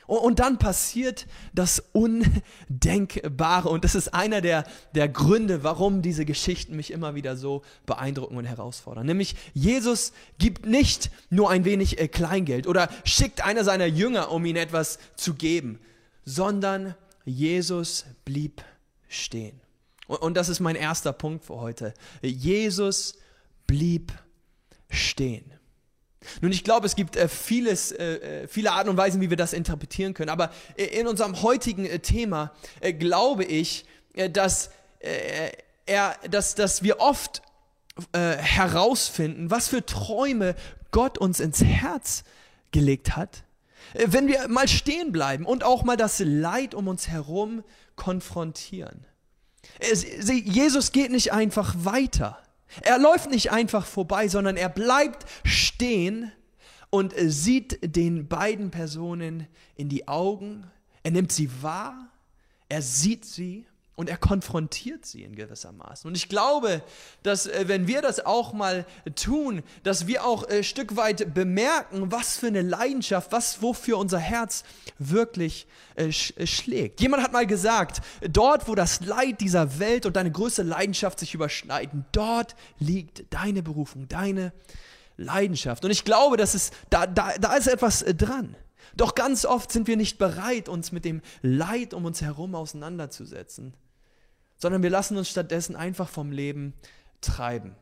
Und 0.08 0.40
dann 0.40 0.58
passiert 0.58 1.26
das 1.54 1.82
Undenkbare. 1.94 3.70
Und 3.70 3.86
das 3.86 3.96
ist 3.96 4.14
einer 4.14 4.42
der, 4.42 4.66
der 4.94 5.08
Gründe, 5.08 5.64
warum 5.64 6.02
diese 6.02 6.26
Geschichten 6.26 6.76
mich 6.76 6.92
immer 6.92 7.16
wieder 7.16 7.38
so 7.38 7.62
beeindrucken 7.86 8.36
und 8.36 8.44
herausfordern. 8.44 9.06
Nämlich, 9.06 9.38
Jesus 9.54 10.12
gibt 10.38 10.66
nicht 10.66 11.12
nur 11.30 11.50
ein 11.50 11.64
wenig 11.64 11.98
äh, 11.98 12.10
Kleingeld 12.10 12.68
oder 12.68 12.90
schickt 13.06 13.46
einer 13.46 13.64
seiner 13.64 13.86
Jünger, 13.86 14.32
um 14.32 14.44
ihnen 14.44 14.58
etwas 14.58 15.00
zu 15.16 15.34
geben, 15.34 15.80
sondern 16.26 16.96
Jesus 17.24 18.06
blieb 18.26 18.64
stehen. 19.08 19.62
Und 20.20 20.36
das 20.36 20.50
ist 20.50 20.60
mein 20.60 20.76
erster 20.76 21.14
Punkt 21.14 21.46
für 21.46 21.56
heute. 21.56 21.94
Jesus 22.22 23.16
blieb 23.66 24.12
stehen. 24.90 25.52
Nun, 26.42 26.52
ich 26.52 26.64
glaube, 26.64 26.86
es 26.86 26.96
gibt 26.96 27.16
äh, 27.16 27.28
vieles, 27.28 27.92
äh, 27.92 28.44
äh, 28.44 28.48
viele 28.48 28.72
Arten 28.74 28.90
und 28.90 28.98
Weisen, 28.98 29.22
wie 29.22 29.30
wir 29.30 29.38
das 29.38 29.54
interpretieren 29.54 30.14
können. 30.14 30.30
Aber 30.30 30.52
äh, 30.76 30.84
in 31.00 31.08
unserem 31.08 31.42
heutigen 31.42 31.86
äh, 31.86 32.00
Thema 32.00 32.52
äh, 32.80 32.94
glaube 32.94 33.44
ich, 33.44 33.86
dass, 34.34 34.72
er, 35.86 36.16
dass, 36.30 36.54
dass 36.56 36.84
wir 36.84 37.00
oft 37.00 37.42
herausfinden, 38.12 39.50
was 39.50 39.70
für 39.70 39.86
Träume 39.86 40.54
Gott 40.92 41.18
uns 41.18 41.40
ins 41.40 41.64
Herz 41.64 42.26
gelegt 42.72 43.16
hat, 43.16 43.44
wenn 43.94 44.28
wir 44.28 44.50
mal 44.50 44.68
stehen 44.68 45.14
bleiben 45.14 45.46
und 45.46 45.64
auch 45.64 45.84
mal 45.84 45.96
das 45.96 46.20
Leid 46.20 46.76
um 46.76 46.90
uns 46.90 47.08
herum 47.08 47.64
konfrontieren. 47.96 49.06
Es, 49.80 50.06
Jesus 50.28 50.92
geht 50.92 51.12
nicht 51.12 51.34
einfach 51.34 51.76
weiter. 51.78 52.42
Er 52.82 52.98
läuft 52.98 53.30
nicht 53.30 53.52
einfach 53.52 53.86
vorbei, 53.86 54.28
sondern 54.28 54.58
er 54.58 54.70
bleibt 54.70 55.26
stehen 55.44 56.32
und 56.90 57.14
sieht 57.18 57.96
den 57.96 58.28
beiden 58.28 58.72
Personen 58.72 59.48
in 59.76 59.90
die 59.90 60.08
Augen. 60.08 60.70
Er 61.04 61.12
nimmt 61.12 61.32
sie 61.32 61.50
wahr, 61.62 62.10
er 62.70 62.82
sieht 62.82 63.26
sie 63.26 63.66
und 63.96 64.10
er 64.10 64.18
konfrontiert 64.18 65.06
sie 65.06 65.24
in 65.24 65.36
gewisser 65.36 65.72
Maßen. 65.72 66.08
Und 66.08 66.16
ich 66.16 66.30
glaube, 66.30 66.82
dass 67.24 67.46
äh, 67.46 67.68
wenn 67.68 67.88
wir 67.88 68.02
das 68.02 68.26
auch 68.26 68.54
mal 68.54 68.86
tun, 69.16 69.64
dass 69.84 70.08
wir 70.08 70.26
auch 70.26 70.44
ein 70.44 70.60
äh, 70.60 70.64
Stück 70.64 70.96
weit 70.96 71.34
bemerken, 71.34 72.12
was 72.12 72.38
für 72.38 72.48
eine 72.48 72.62
Leidenschaft, 72.62 73.32
was 73.32 73.62
wofür 73.62 73.98
unser 73.98 74.20
Herz 74.20 74.64
wirklich 74.98 75.68
äh, 75.96 76.12
schlägt. 76.12 77.02
Jemand 77.02 77.22
hat 77.22 77.34
mal 77.34 77.46
gesagt, 77.46 78.02
dort, 78.22 78.68
wo 78.68 78.76
das 78.76 79.02
Leid 79.02 79.42
dieser 79.42 79.80
Welt 79.80 80.06
und 80.06 80.16
deine 80.16 80.32
größte 80.32 80.64
Leidenschaft 80.64 81.20
sich 81.20 81.34
überschneiden, 81.34 82.06
dort 82.12 82.56
liegt 82.80 83.32
deine 83.34 83.62
Berufung, 83.62 84.08
deine 84.08 84.54
Leidenschaft. 85.18 85.84
Und 85.84 85.92
ich 85.92 86.06
glaube, 86.06 86.38
dass 86.38 86.54
es, 86.54 86.72
da, 86.90 87.06
da, 87.06 87.34
da 87.40 87.56
ist 87.56 87.68
etwas 87.68 88.06
dran. 88.18 88.56
Doch 88.96 89.16
ganz 89.16 89.46
oft 89.46 89.72
sind 89.72 89.88
wir 89.88 89.98
nicht 89.98 90.18
bereit, 90.18 90.70
uns 90.70 90.92
mit 90.92 91.06
dem 91.06 91.22
Leid 91.42 91.94
um 91.94 92.06
uns 92.06 92.22
herum 92.22 92.56
auseinanderzusetzen 92.56 93.74
sondern 94.62 94.84
wir 94.84 94.92
lassen 94.92 95.18
uns 95.18 95.30
stattdessen 95.30 95.76
einfach 95.76 96.08
vom 96.08 96.32
Leben 96.32 96.74
treiben. 97.20 97.76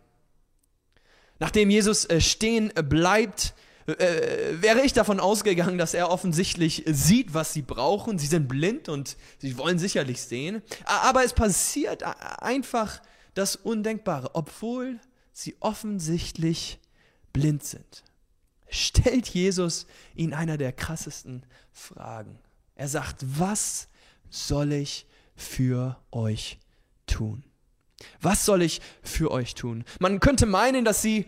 Nachdem 1.37 1.69
Jesus 1.69 2.05
äh, 2.05 2.21
stehen 2.21 2.71
bleibt, 2.73 3.53
äh, 3.85 4.61
wäre 4.61 4.81
ich 4.81 4.93
davon 4.93 5.19
ausgegangen, 5.19 5.77
dass 5.77 5.93
er 5.93 6.09
offensichtlich 6.09 6.83
sieht, 6.87 7.33
was 7.33 7.53
sie 7.53 7.61
brauchen. 7.61 8.17
Sie 8.17 8.27
sind 8.27 8.47
blind 8.47 8.87
und 8.87 9.17
sie 9.39 9.57
wollen 9.57 9.77
sicherlich 9.77 10.21
sehen. 10.21 10.61
Aber 10.85 11.23
es 11.23 11.33
passiert 11.33 12.03
einfach 12.41 13.01
das 13.33 13.57
Undenkbare, 13.57 14.31
obwohl 14.33 14.99
sie 15.33 15.57
offensichtlich 15.59 16.79
blind 17.33 17.63
sind 17.63 18.03
stellt 18.69 19.27
Jesus 19.27 19.85
ihn 20.15 20.33
einer 20.33 20.57
der 20.57 20.71
krassesten 20.71 21.43
Fragen. 21.71 22.39
Er 22.75 22.87
sagt, 22.87 23.25
was 23.39 23.87
soll 24.29 24.73
ich 24.73 25.05
für 25.35 25.97
euch 26.11 26.59
tun? 27.07 27.43
Was 28.21 28.45
soll 28.45 28.61
ich 28.61 28.81
für 29.03 29.31
euch 29.31 29.55
tun? 29.55 29.83
Man 29.99 30.19
könnte 30.19 30.45
meinen, 30.45 30.85
dass 30.85 31.01
sie 31.01 31.25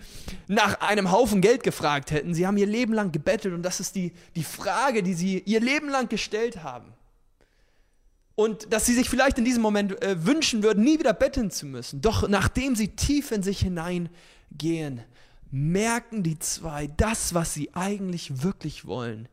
nach 0.47 0.79
einem 0.79 1.11
Haufen 1.11 1.41
Geld 1.41 1.63
gefragt 1.63 2.11
hätten. 2.11 2.33
Sie 2.33 2.47
haben 2.47 2.57
ihr 2.57 2.65
Leben 2.65 2.93
lang 2.93 3.11
gebettelt 3.11 3.53
und 3.53 3.63
das 3.63 3.79
ist 3.79 3.95
die, 3.95 4.13
die 4.35 4.43
Frage, 4.43 5.03
die 5.03 5.13
sie 5.13 5.39
ihr 5.39 5.59
Leben 5.59 5.89
lang 5.89 6.07
gestellt 6.07 6.63
haben. 6.63 6.93
Und 8.35 8.71
dass 8.71 8.85
sie 8.85 8.93
sich 8.93 9.09
vielleicht 9.09 9.37
in 9.37 9.45
diesem 9.45 9.61
Moment 9.61 10.01
äh, 10.01 10.25
wünschen 10.25 10.63
würden, 10.63 10.83
nie 10.83 10.97
wieder 10.97 11.13
betteln 11.13 11.51
zu 11.51 11.65
müssen. 11.65 12.01
Doch 12.01 12.27
nachdem 12.27 12.75
sie 12.75 12.89
tief 12.89 13.31
in 13.31 13.43
sich 13.43 13.59
hineingehen 13.59 15.03
merken 15.51 16.23
die 16.23 16.39
zwei, 16.39 16.87
das, 16.87 17.33
was 17.33 17.53
sie 17.53 17.73
eigentlich 17.73 18.41
wirklich 18.41 18.85
wollen, 18.85 19.27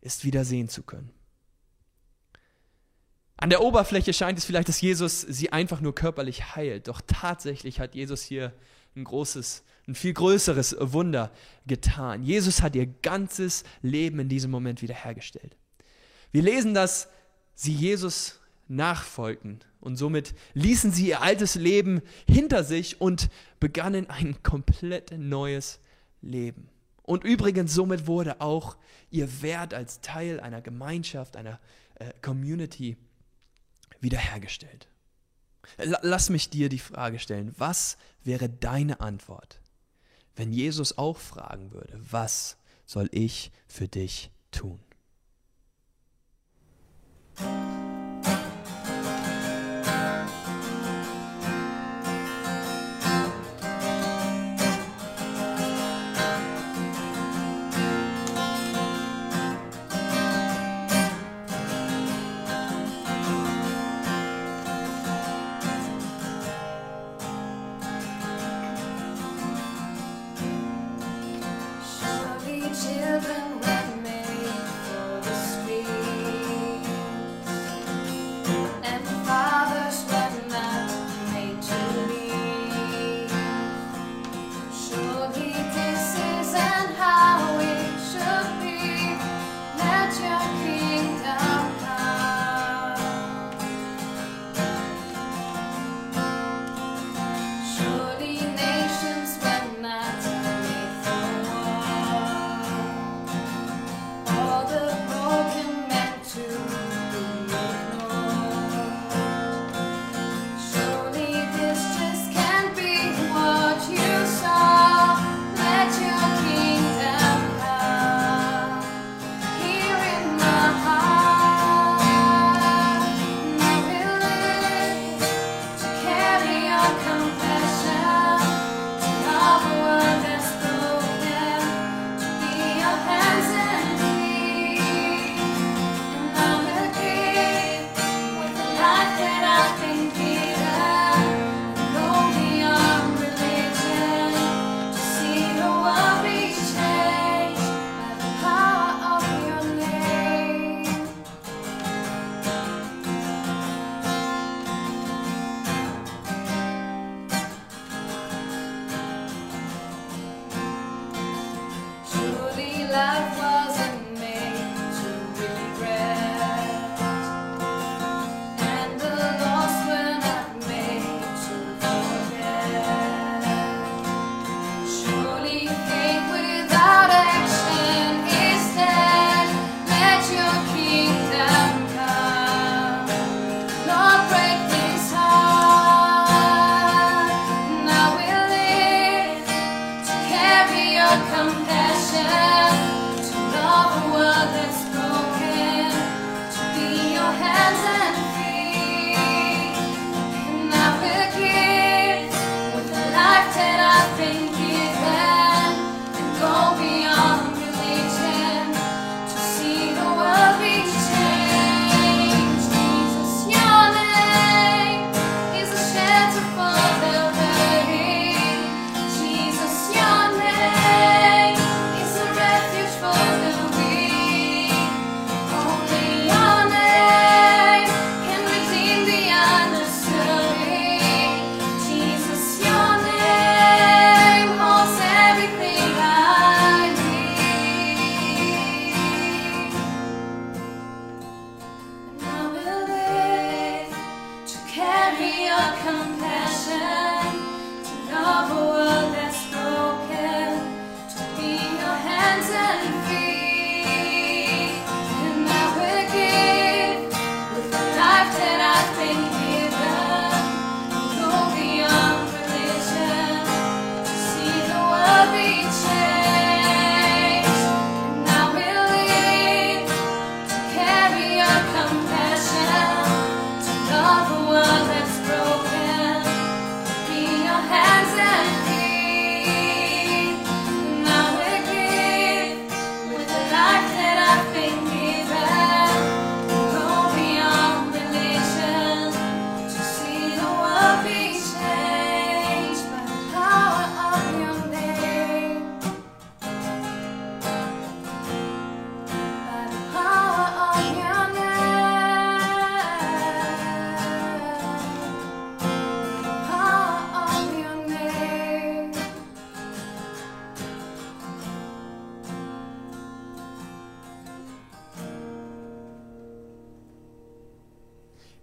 ist 0.00 0.24
wieder 0.24 0.44
sehen 0.44 0.68
zu 0.68 0.82
können. 0.82 1.10
An 3.38 3.50
der 3.50 3.62
Oberfläche 3.62 4.12
scheint 4.12 4.38
es 4.38 4.44
vielleicht, 4.44 4.68
dass 4.68 4.80
Jesus 4.80 5.20
sie 5.20 5.52
einfach 5.52 5.80
nur 5.80 5.94
körperlich 5.94 6.56
heilt. 6.56 6.88
Doch 6.88 7.00
tatsächlich 7.06 7.80
hat 7.80 7.94
Jesus 7.94 8.22
hier 8.22 8.52
ein 8.96 9.04
großes, 9.04 9.62
ein 9.86 9.94
viel 9.94 10.14
größeres 10.14 10.76
Wunder 10.80 11.30
getan. 11.66 12.22
Jesus 12.22 12.62
hat 12.62 12.74
ihr 12.74 12.86
ganzes 12.86 13.64
Leben 13.82 14.20
in 14.20 14.28
diesem 14.28 14.50
Moment 14.50 14.80
wiederhergestellt. 14.80 15.56
Wir 16.32 16.42
lesen, 16.42 16.72
dass 16.72 17.08
sie 17.54 17.72
Jesus 17.72 18.40
nachfolgten. 18.68 19.60
Und 19.80 19.96
somit 19.96 20.34
ließen 20.54 20.92
sie 20.92 21.08
ihr 21.08 21.22
altes 21.22 21.54
Leben 21.54 22.02
hinter 22.28 22.64
sich 22.64 23.00
und 23.00 23.28
begannen 23.60 24.10
ein 24.10 24.42
komplett 24.42 25.12
neues 25.16 25.78
Leben. 26.22 26.68
Und 27.02 27.24
übrigens, 27.24 27.72
somit 27.72 28.06
wurde 28.06 28.40
auch 28.40 28.76
ihr 29.10 29.42
Wert 29.42 29.74
als 29.74 30.00
Teil 30.00 30.40
einer 30.40 30.60
Gemeinschaft, 30.60 31.36
einer 31.36 31.60
äh, 31.94 32.12
Community 32.20 32.96
wiederhergestellt. 34.00 34.88
Lass 35.78 36.30
mich 36.30 36.50
dir 36.50 36.68
die 36.68 36.78
Frage 36.78 37.18
stellen, 37.18 37.54
was 37.58 37.96
wäre 38.22 38.48
deine 38.48 39.00
Antwort, 39.00 39.60
wenn 40.36 40.52
Jesus 40.52 40.96
auch 40.98 41.18
fragen 41.18 41.72
würde, 41.72 41.98
was 41.98 42.56
soll 42.84 43.08
ich 43.12 43.50
für 43.66 43.88
dich 43.88 44.30
tun? 44.50 44.80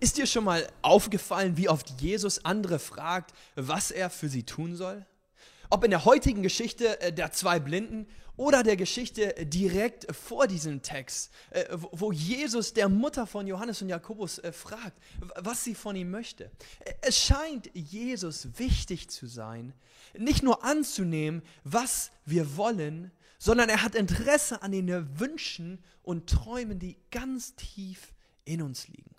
Ist 0.04 0.18
dir 0.18 0.28
schon 0.28 0.44
mal 0.44 0.68
aufgefallen, 0.82 1.56
wie 1.56 1.70
oft 1.70 2.02
Jesus 2.02 2.44
andere 2.44 2.78
fragt, 2.78 3.34
was 3.56 3.90
er 3.90 4.10
für 4.10 4.28
sie 4.28 4.44
tun 4.44 4.76
soll? 4.76 5.06
Ob 5.70 5.86
in 5.86 5.92
der 5.92 6.04
heutigen 6.04 6.44
Geschichte 6.44 7.00
äh, 7.00 7.14
der 7.14 7.32
zwei 7.32 7.58
Blinden 7.58 8.06
oder 8.36 8.64
der 8.64 8.76
Geschichte 8.76 9.34
direkt 9.46 10.14
vor 10.14 10.48
diesem 10.48 10.82
Text, 10.82 11.32
äh, 11.52 11.64
wo 11.72 12.12
Jesus 12.12 12.74
der 12.74 12.90
Mutter 12.90 13.26
von 13.26 13.48
Johannes 13.48 13.82
und 13.82 13.88
Jakobus 13.88 14.40
äh, 14.40 14.52
fragt, 14.52 15.02
was 15.38 15.64
sie 15.64 15.74
von 15.74 15.96
ihm 15.96 16.12
möchte. 16.12 16.52
Es 17.00 17.18
scheint 17.18 17.70
Jesus 17.74 18.50
wichtig 18.58 19.10
zu 19.10 19.26
sein, 19.26 19.74
nicht 20.18 20.44
nur 20.44 20.66
anzunehmen, 20.66 21.44
was 21.64 22.12
wir 22.26 22.58
wollen, 22.58 23.10
sondern 23.40 23.70
er 23.70 23.82
hat 23.82 23.96
Interesse 23.96 24.62
an 24.64 24.74
den 24.74 25.18
Wünschen 25.18 25.82
und 26.02 26.30
Träumen, 26.30 26.78
die 26.78 26.98
ganz 27.10 27.56
tief 27.56 28.14
in 28.44 28.62
uns 28.62 28.90
liegen. 28.90 29.13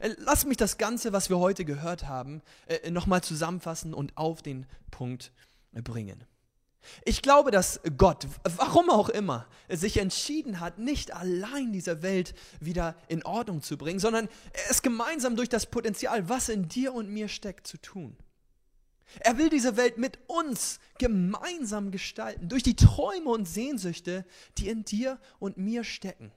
Äh, 0.00 0.14
lass 0.18 0.44
mich 0.44 0.56
das 0.56 0.78
Ganze, 0.78 1.12
was 1.12 1.30
wir 1.30 1.38
heute 1.38 1.64
gehört 1.64 2.06
haben, 2.06 2.42
nochmal 2.90 3.22
zusammenfassen 3.22 3.94
und 3.94 4.16
auf 4.16 4.42
den 4.42 4.66
Punkt 4.90 5.32
bringen. 5.72 6.24
Ich 7.04 7.22
glaube, 7.22 7.50
dass 7.50 7.80
Gott, 7.96 8.26
warum 8.56 8.90
auch 8.90 9.08
immer, 9.08 9.46
sich 9.68 9.96
entschieden 9.96 10.60
hat, 10.60 10.78
nicht 10.78 11.14
allein 11.14 11.72
diese 11.72 12.02
Welt 12.02 12.34
wieder 12.60 12.94
in 13.08 13.24
Ordnung 13.24 13.62
zu 13.62 13.78
bringen, 13.78 14.00
sondern 14.00 14.28
es 14.68 14.82
gemeinsam 14.82 15.36
durch 15.36 15.48
das 15.48 15.66
Potenzial, 15.66 16.28
was 16.28 16.48
in 16.48 16.68
dir 16.68 16.92
und 16.92 17.08
mir 17.08 17.28
steckt, 17.28 17.66
zu 17.66 17.78
tun. 17.78 18.16
Er 19.20 19.38
will 19.38 19.48
diese 19.48 19.76
Welt 19.76 19.96
mit 19.96 20.18
uns 20.26 20.80
gemeinsam 20.98 21.90
gestalten, 21.90 22.48
durch 22.48 22.62
die 22.62 22.76
Träume 22.76 23.30
und 23.30 23.46
Sehnsüchte, 23.46 24.24
die 24.58 24.68
in 24.68 24.84
dir 24.84 25.18
und 25.38 25.56
mir 25.56 25.84
stecken. 25.84 26.32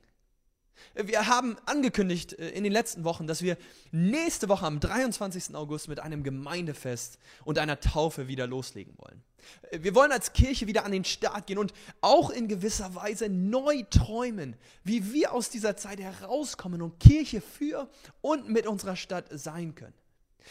Wir 0.96 1.28
haben 1.28 1.58
angekündigt 1.66 2.34
äh, 2.34 2.50
in 2.50 2.64
den 2.64 2.74
letzten 2.74 3.04
Wochen, 3.04 3.28
dass 3.28 3.42
wir 3.42 3.58
nächste 3.92 4.50
Woche 4.50 4.66
am 4.66 4.80
23. 4.80 5.56
August 5.56 5.88
mit 5.88 6.00
einem 6.00 6.24
Gemeindefest 6.24 7.20
und 7.46 7.60
einer 7.60 7.80
Taufe 7.80 8.28
wieder 8.28 8.48
loslegen 8.48 8.94
wollen. 8.98 9.24
Äh, 9.72 9.80
wir 9.82 9.96
wollen 9.96 10.12
als 10.12 10.34
Kirche 10.34 10.68
wieder 10.68 10.86
an 10.86 10.92
den 10.92 11.06
Start 11.06 11.48
gehen 11.48 11.58
und 11.58 11.74
auch 12.02 12.30
in 12.30 12.48
gewisser 12.48 12.96
Weise 12.96 13.30
neu 13.30 13.84
träumen, 13.90 14.56
wie 14.84 15.14
wir 15.14 15.34
aus 15.34 15.50
dieser 15.50 15.78
Zeit 15.78 16.00
herauskommen 16.00 16.82
und 16.82 17.00
Kirche 17.00 17.42
für 17.42 17.90
und 18.22 18.50
mit 18.50 18.68
unserer 18.68 18.96
Stadt 18.96 19.26
sein 19.32 19.76
können. 19.76 19.94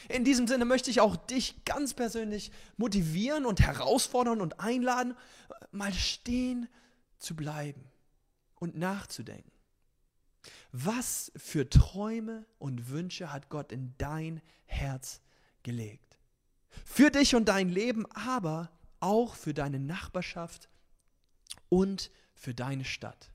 In 0.09 0.25
diesem 0.25 0.47
Sinne 0.47 0.65
möchte 0.65 0.91
ich 0.91 1.01
auch 1.01 1.17
dich 1.17 1.65
ganz 1.65 1.95
persönlich 1.95 2.53
motivieren 2.77 3.47
und 3.47 3.61
herausfordern 3.61 4.41
und 4.41 4.61
einladen, 4.61 5.17
mal 5.71 5.93
stehen 5.93 6.69
zu 7.19 7.35
bleiben 7.35 7.83
und 8.57 8.77
nachzudenken. 8.77 9.56
Was 10.79 11.33
für 11.37 11.71
Träume 11.71 12.45
und 12.59 12.91
Wünsche 12.91 13.33
hat 13.33 13.49
Gott 13.49 13.73
in 13.73 13.95
dein 13.97 14.43
Herz 14.67 15.23
gelegt? 15.63 16.19
Für 16.85 17.11
dich 17.11 17.35
und 17.35 17.49
dein 17.49 17.71
Leben, 17.71 18.05
aber 18.13 18.71
auch 19.01 19.37
für 19.37 19.55
deine 19.55 19.79
Nachbarschaft 19.79 20.69
und 21.71 22.11
für 22.35 22.53
deine 22.53 22.85
Stadt. 22.85 23.33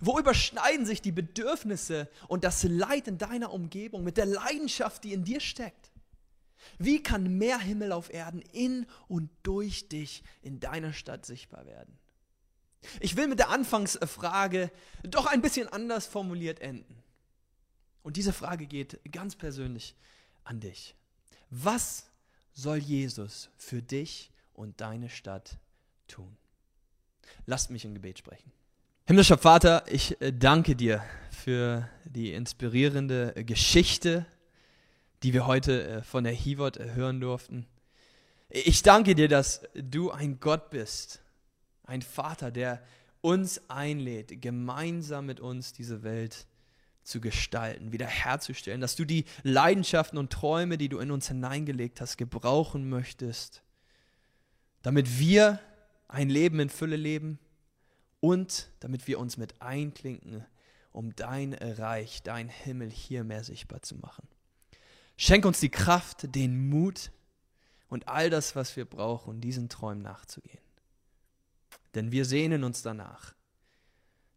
Wo 0.00 0.18
überschneiden 0.18 0.86
sich 0.86 1.02
die 1.02 1.12
Bedürfnisse 1.12 2.08
und 2.26 2.42
das 2.42 2.62
Leid 2.62 3.06
in 3.06 3.18
deiner 3.18 3.52
Umgebung 3.52 4.02
mit 4.02 4.16
der 4.16 4.24
Leidenschaft, 4.24 5.04
die 5.04 5.12
in 5.12 5.24
dir 5.24 5.40
steckt? 5.40 5.92
Wie 6.78 7.02
kann 7.02 7.36
mehr 7.36 7.58
Himmel 7.58 7.92
auf 7.92 8.10
Erden 8.10 8.40
in 8.40 8.86
und 9.08 9.28
durch 9.42 9.90
dich 9.90 10.24
in 10.40 10.58
deiner 10.58 10.94
Stadt 10.94 11.26
sichtbar 11.26 11.66
werden? 11.66 11.98
Ich 13.00 13.16
will 13.16 13.28
mit 13.28 13.38
der 13.38 13.50
Anfangsfrage 13.50 14.70
doch 15.02 15.26
ein 15.26 15.42
bisschen 15.42 15.68
anders 15.68 16.06
formuliert 16.06 16.60
enden. 16.60 17.02
Und 18.02 18.16
diese 18.16 18.32
Frage 18.32 18.66
geht 18.66 18.98
ganz 19.12 19.36
persönlich 19.36 19.94
an 20.44 20.60
dich. 20.60 20.94
Was 21.50 22.06
soll 22.52 22.78
Jesus 22.78 23.50
für 23.56 23.82
dich 23.82 24.30
und 24.54 24.80
deine 24.80 25.08
Stadt 25.08 25.58
tun? 26.08 26.36
Lasst 27.46 27.70
mich 27.70 27.84
im 27.84 27.94
Gebet 27.94 28.18
sprechen. 28.18 28.50
Himmlischer 29.06 29.38
Vater, 29.38 29.84
ich 29.88 30.20
äh, 30.20 30.32
danke 30.32 30.76
dir 30.76 31.02
für 31.30 31.88
die 32.04 32.32
inspirierende 32.32 33.34
Geschichte, 33.44 34.26
die 35.22 35.32
wir 35.32 35.46
heute 35.46 35.88
äh, 35.88 36.02
von 36.02 36.24
der 36.24 36.32
Hivot 36.32 36.78
hören 36.78 37.20
durften. 37.20 37.66
Ich 38.48 38.82
danke 38.82 39.14
dir, 39.14 39.28
dass 39.28 39.62
du 39.74 40.10
ein 40.10 40.38
Gott 40.40 40.70
bist, 40.70 41.22
ein 41.84 42.02
Vater, 42.02 42.50
der 42.50 42.82
uns 43.20 43.60
einlädt, 43.68 44.40
gemeinsam 44.40 45.26
mit 45.26 45.40
uns 45.40 45.72
diese 45.72 46.02
Welt 46.02 46.46
zu 47.02 47.20
gestalten, 47.20 47.92
wiederherzustellen, 47.92 48.80
dass 48.80 48.96
du 48.96 49.04
die 49.04 49.24
Leidenschaften 49.42 50.18
und 50.18 50.32
Träume, 50.32 50.78
die 50.78 50.88
du 50.88 50.98
in 50.98 51.10
uns 51.10 51.28
hineingelegt 51.28 52.00
hast, 52.00 52.16
gebrauchen 52.16 52.88
möchtest, 52.88 53.62
damit 54.82 55.18
wir 55.18 55.60
ein 56.08 56.28
Leben 56.28 56.60
in 56.60 56.68
Fülle 56.68 56.96
leben 56.96 57.38
und 58.20 58.70
damit 58.80 59.06
wir 59.06 59.18
uns 59.18 59.36
mit 59.36 59.60
einklinken, 59.60 60.44
um 60.92 61.14
dein 61.16 61.54
Reich, 61.54 62.22
dein 62.22 62.48
Himmel 62.48 62.90
hier 62.90 63.24
mehr 63.24 63.44
sichtbar 63.44 63.82
zu 63.82 63.96
machen. 63.96 64.26
Schenk 65.16 65.44
uns 65.44 65.60
die 65.60 65.68
Kraft, 65.68 66.34
den 66.34 66.68
Mut 66.68 67.10
und 67.88 68.08
all 68.08 68.30
das, 68.30 68.56
was 68.56 68.76
wir 68.76 68.84
brauchen, 68.84 69.40
diesen 69.40 69.68
Träumen 69.68 70.02
nachzugehen. 70.02 70.60
Denn 71.94 72.12
wir 72.12 72.24
sehnen 72.24 72.64
uns 72.64 72.82
danach, 72.82 73.34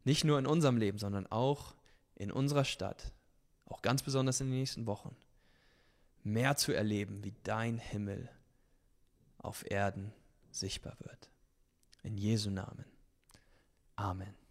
nicht 0.04 0.24
nur 0.24 0.39
in 0.39 0.47
unserem 0.47 0.78
Leben, 0.78 0.97
sondern 0.97 1.28
auch 1.28 1.76
in 2.16 2.32
unserer 2.32 2.66
Stadt, 2.66 3.14
auch 3.66 3.82
ganz 3.82 4.04
besonders 4.04 4.41
in 4.41 4.47
den 4.47 4.60
nächsten 4.60 4.86
Wochen, 4.86 5.16
mehr 6.24 6.56
zu 6.56 6.72
erleben, 6.72 7.24
wie 7.24 7.34
dein 7.43 7.78
Himmel 7.78 8.30
auf 9.38 9.70
Erden 9.70 10.14
sichtbar 10.51 10.95
wird. 10.99 11.30
In 12.04 12.18
Jesu 12.18 12.49
Namen. 12.49 12.86
Amen. 13.95 14.43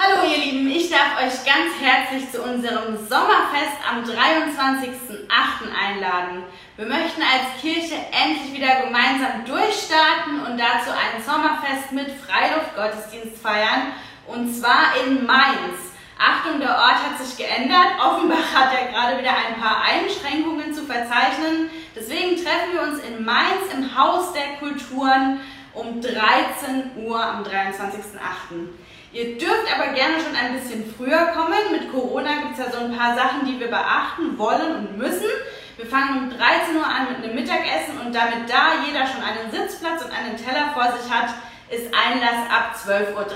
Hallo 0.00 0.30
ihr 0.30 0.38
Lieben, 0.38 0.70
ich 0.70 0.90
darf 0.90 1.18
euch 1.18 1.44
ganz 1.44 1.74
herzlich 1.82 2.30
zu 2.30 2.40
unserem 2.40 2.96
Sommerfest 3.08 3.82
am 3.82 4.04
23.08. 4.04 5.26
einladen. 5.74 6.44
Wir 6.76 6.86
möchten 6.86 7.20
als 7.20 7.60
Kirche 7.60 7.96
endlich 8.14 8.54
wieder 8.54 8.82
gemeinsam 8.86 9.44
durchstarten 9.44 10.46
und 10.46 10.56
dazu 10.56 10.94
ein 10.94 11.20
Sommerfest 11.20 11.90
mit 11.90 12.12
Freiluftgottesdienst 12.12 13.42
feiern 13.42 13.90
und 14.28 14.54
zwar 14.54 14.94
in 15.04 15.26
Mainz. 15.26 15.90
Achtung, 16.16 16.60
der 16.60 16.78
Ort 16.78 17.02
hat 17.02 17.18
sich 17.18 17.36
geändert. 17.36 17.98
Offenbach 17.98 18.54
hat 18.54 18.72
ja 18.72 18.86
gerade 18.92 19.18
wieder 19.18 19.34
ein 19.34 19.60
paar 19.60 19.82
Einschränkungen 19.82 20.72
zu 20.72 20.86
verzeichnen. 20.86 21.70
Deswegen 21.96 22.36
treffen 22.36 22.72
wir 22.72 22.82
uns 22.82 23.00
in 23.02 23.24
Mainz 23.24 23.66
im 23.74 23.98
Haus 23.98 24.32
der 24.32 24.58
Kulturen 24.60 25.40
um 25.74 26.00
13 26.00 27.04
Uhr 27.04 27.20
am 27.20 27.42
23.08. 27.42 28.68
Ihr 29.12 29.38
dürft 29.38 29.72
aber 29.74 29.92
gerne 29.94 30.20
schon 30.20 30.36
ein 30.36 30.52
bisschen 30.52 30.94
früher 30.96 31.32
kommen. 31.32 31.72
Mit 31.72 31.90
Corona 31.90 32.30
gibt 32.42 32.58
es 32.58 32.58
ja 32.58 32.70
so 32.70 32.84
ein 32.84 32.96
paar 32.96 33.14
Sachen, 33.16 33.46
die 33.46 33.58
wir 33.58 33.68
beachten 33.68 34.36
wollen 34.36 34.76
und 34.76 34.98
müssen. 34.98 35.30
Wir 35.76 35.86
fangen 35.86 36.24
um 36.24 36.30
13 36.30 36.76
Uhr 36.76 36.84
an 36.84 37.08
mit 37.08 37.24
einem 37.24 37.34
Mittagessen 37.34 37.98
und 38.04 38.14
damit 38.14 38.50
da 38.50 38.84
jeder 38.84 39.06
schon 39.06 39.22
einen 39.22 39.50
Sitzplatz 39.50 40.04
und 40.04 40.12
einen 40.12 40.36
Teller 40.36 40.74
vor 40.74 40.92
sich 40.92 41.10
hat, 41.10 41.30
ist 41.70 41.94
Einlass 41.94 42.50
ab 42.50 42.74
12.30 42.76 43.14
Uhr. 43.14 43.26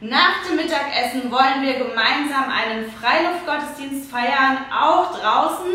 Nach 0.00 0.42
dem 0.46 0.56
Mittagessen 0.56 1.30
wollen 1.30 1.62
wir 1.62 1.74
gemeinsam 1.74 2.50
einen 2.50 2.90
Freiluftgottesdienst 2.90 4.10
feiern, 4.10 4.66
auch 4.74 5.16
draußen 5.18 5.72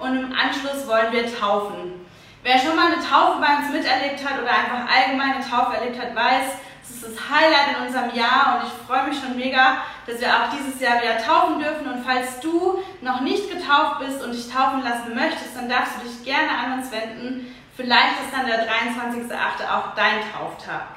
und 0.00 0.16
im 0.16 0.32
Anschluss 0.32 0.86
wollen 0.86 1.12
wir 1.12 1.34
taufen. 1.34 2.06
Wer 2.42 2.58
schon 2.58 2.76
mal 2.76 2.92
eine 2.92 3.02
Taufe 3.02 3.40
bei 3.40 3.56
uns 3.56 3.72
miterlebt 3.72 4.22
hat 4.22 4.40
oder 4.40 4.50
einfach 4.50 4.84
allgemeine 4.86 5.40
Taufe 5.40 5.76
erlebt 5.76 5.98
hat, 6.00 6.14
weiß, 6.14 6.60
das 6.90 7.08
ist 7.08 7.18
das 7.18 7.30
Highlight 7.30 7.76
in 7.76 7.86
unserem 7.86 8.14
Jahr 8.14 8.60
und 8.60 8.66
ich 8.66 8.86
freue 8.86 9.08
mich 9.08 9.18
schon 9.18 9.36
mega, 9.36 9.78
dass 10.06 10.20
wir 10.20 10.28
auch 10.28 10.50
dieses 10.50 10.80
Jahr 10.80 11.00
wieder 11.00 11.18
taufen 11.18 11.60
dürfen. 11.60 11.86
Und 11.86 12.04
falls 12.04 12.40
du 12.40 12.82
noch 13.00 13.20
nicht 13.20 13.50
getauft 13.50 14.00
bist 14.00 14.22
und 14.22 14.34
dich 14.34 14.50
taufen 14.50 14.82
lassen 14.82 15.14
möchtest, 15.14 15.56
dann 15.56 15.68
darfst 15.68 15.96
du 15.96 16.08
dich 16.08 16.24
gerne 16.24 16.50
an 16.50 16.78
uns 16.78 16.90
wenden. 16.90 17.54
Vielleicht 17.76 18.20
ist 18.24 18.34
dann 18.34 18.46
der 18.46 18.68
23.8. 18.68 19.32
auch 19.70 19.94
dein 19.94 20.20
Tauftag. 20.32 20.88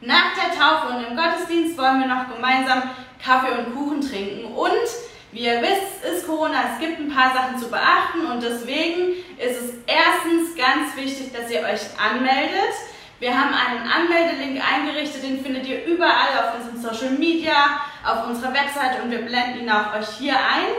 Nach 0.00 0.32
der 0.36 0.56
Taufe 0.56 0.94
und 0.94 1.04
im 1.04 1.16
Gottesdienst 1.16 1.76
wollen 1.76 2.00
wir 2.00 2.06
noch 2.06 2.32
gemeinsam 2.32 2.82
Kaffee 3.24 3.58
und 3.58 3.74
Kuchen 3.74 4.00
trinken. 4.00 4.44
Und 4.54 4.86
wie 5.32 5.40
ihr 5.40 5.60
wisst, 5.60 6.04
ist 6.04 6.26
Corona, 6.26 6.72
es 6.72 6.80
gibt 6.80 7.00
ein 7.00 7.12
paar 7.12 7.34
Sachen 7.34 7.58
zu 7.58 7.68
beachten 7.68 8.26
und 8.26 8.42
deswegen 8.42 9.12
ist 9.38 9.60
es 9.60 9.74
erstens 9.86 10.56
ganz 10.56 10.96
wichtig, 10.96 11.32
dass 11.32 11.50
ihr 11.50 11.60
euch 11.60 11.82
anmeldet. 11.98 12.74
Wir 13.20 13.38
haben 13.38 13.52
einen 13.52 13.90
Anmeldelink 13.90 14.62
eingerichtet, 14.62 15.22
den 15.22 15.42
findet 15.42 15.66
ihr 15.66 15.84
überall 15.84 16.38
auf 16.38 16.54
unseren 16.58 16.80
Social 16.80 17.10
Media, 17.18 17.80
auf 18.04 18.28
unserer 18.28 18.52
Website 18.54 19.02
und 19.02 19.10
wir 19.10 19.22
blenden 19.22 19.60
ihn 19.60 19.70
auch 19.70 19.94
euch 19.94 20.08
hier 20.18 20.34
ein. 20.34 20.70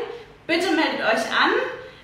Bitte 0.47 0.71
meldet 0.71 1.01
euch 1.01 1.25
an. 1.29 1.51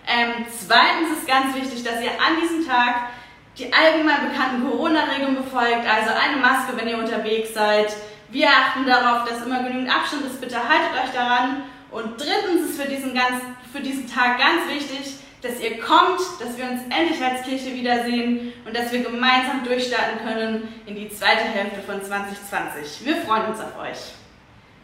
Ähm, 0.07 0.45
zweitens 0.49 1.17
ist 1.17 1.27
ganz 1.27 1.55
wichtig, 1.55 1.83
dass 1.83 2.01
ihr 2.01 2.11
an 2.11 2.39
diesem 2.41 2.67
Tag 2.67 3.09
die 3.57 3.71
allgemein 3.73 4.29
bekannten 4.29 4.69
Corona-Regeln 4.69 5.37
befolgt, 5.37 5.87
also 5.87 6.11
eine 6.11 6.41
Maske, 6.41 6.75
wenn 6.75 6.89
ihr 6.89 6.97
unterwegs 6.97 7.53
seid, 7.53 7.95
Wir 8.29 8.49
achten 8.49 8.85
darauf, 8.85 9.27
dass 9.27 9.45
immer 9.45 9.63
genügend 9.63 9.89
Abstand 9.89 10.25
ist. 10.25 10.41
Bitte 10.41 10.57
haltet 10.57 10.91
euch 10.93 11.13
daran. 11.13 11.63
Und 11.91 12.19
drittens 12.19 12.69
ist 12.69 12.81
für 12.81 12.87
diesen, 12.87 13.13
ganz, 13.13 13.41
für 13.71 13.79
diesen 13.79 14.11
Tag 14.11 14.39
ganz 14.39 14.67
wichtig, 14.67 15.15
dass 15.45 15.59
ihr 15.59 15.79
kommt, 15.79 16.19
dass 16.39 16.57
wir 16.57 16.65
uns 16.65 16.81
endlich 16.89 17.23
als 17.23 17.43
Kirche 17.43 17.73
wiedersehen 17.73 18.53
und 18.65 18.75
dass 18.75 18.91
wir 18.91 19.03
gemeinsam 19.03 19.63
durchstarten 19.63 20.25
können 20.25 20.67
in 20.87 20.95
die 20.95 21.09
zweite 21.09 21.43
Hälfte 21.43 21.81
von 21.81 22.03
2020. 22.03 23.05
Wir 23.05 23.17
freuen 23.17 23.45
uns 23.45 23.59
auf 23.59 23.77
euch. 23.79 24.15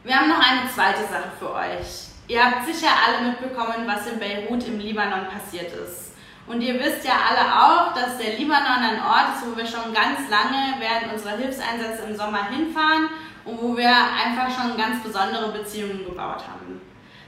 Wir 0.03 0.15
haben 0.15 0.29
noch 0.29 0.39
eine 0.39 0.69
zweite 0.73 1.01
Sache 1.01 1.31
für 1.39 1.53
euch. 1.53 2.11
Ihr 2.27 2.43
habt 2.43 2.65
sicher 2.65 2.89
alle 2.89 3.27
mitbekommen, 3.29 3.87
was 3.87 4.07
in 4.07 4.19
Beirut 4.19 4.67
im 4.67 4.79
Libanon 4.79 5.27
passiert 5.27 5.73
ist. 5.73 6.13
Und 6.47 6.61
ihr 6.61 6.79
wisst 6.79 7.05
ja 7.05 7.13
alle 7.29 7.45
auch, 7.53 7.93
dass 7.93 8.17
der 8.17 8.37
Libanon 8.37 8.83
ein 8.83 9.01
Ort 9.01 9.35
ist, 9.35 9.45
wo 9.45 9.57
wir 9.57 9.65
schon 9.65 9.93
ganz 9.93 10.29
lange 10.29 10.75
während 10.79 11.13
unserer 11.13 11.37
Hilfseinsätze 11.37 12.03
im 12.07 12.15
Sommer 12.15 12.49
hinfahren 12.49 13.09
und 13.45 13.61
wo 13.61 13.75
wir 13.75 13.89
einfach 13.89 14.49
schon 14.49 14.77
ganz 14.77 15.01
besondere 15.03 15.51
Beziehungen 15.51 16.05
gebaut 16.05 16.43
haben. 16.47 16.81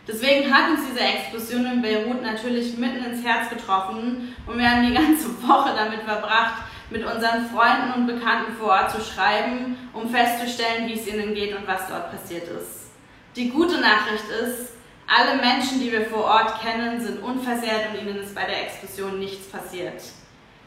Deswegen 0.08 0.54
hat 0.54 0.70
uns 0.72 0.82
diese 0.90 1.00
Explosion 1.00 1.66
in 1.66 1.82
Beirut 1.82 2.22
natürlich 2.22 2.78
mitten 2.78 3.06
ins 3.06 3.26
Herz 3.26 3.50
getroffen 3.50 4.36
und 4.46 4.58
wir 4.58 4.70
haben 4.70 4.86
die 4.86 4.94
ganze 4.94 5.30
Woche 5.48 5.74
damit 5.76 6.02
verbracht, 6.02 6.64
mit 6.90 7.06
unseren 7.06 7.50
Freunden 7.50 7.94
und 7.96 8.08
Bekannten 8.08 8.54
vor 8.60 8.70
Ort 8.70 8.92
zu 8.92 9.02
schreiben, 9.02 9.78
um 9.94 10.10
festzustellen, 10.10 10.88
wie 10.88 10.94
es 10.94 11.08
ihnen 11.08 11.34
geht 11.34 11.56
und 11.56 11.66
was 11.66 11.88
dort 11.88 12.12
passiert 12.12 12.44
ist. 12.50 12.92
Die 13.36 13.50
gute 13.50 13.80
Nachricht 13.80 14.26
ist, 14.44 14.74
alle 15.08 15.42
Menschen, 15.42 15.80
die 15.80 15.92
wir 15.92 16.06
vor 16.06 16.26
Ort 16.26 16.62
kennen, 16.62 17.02
sind 17.02 17.24
unversehrt 17.24 17.90
und 17.90 18.02
ihnen 18.02 18.18
ist 18.18 18.36
bei 18.36 18.46
der 18.46 18.64
Explosion 18.64 19.20
nichts 19.20 19.48
passiert. 19.48 20.02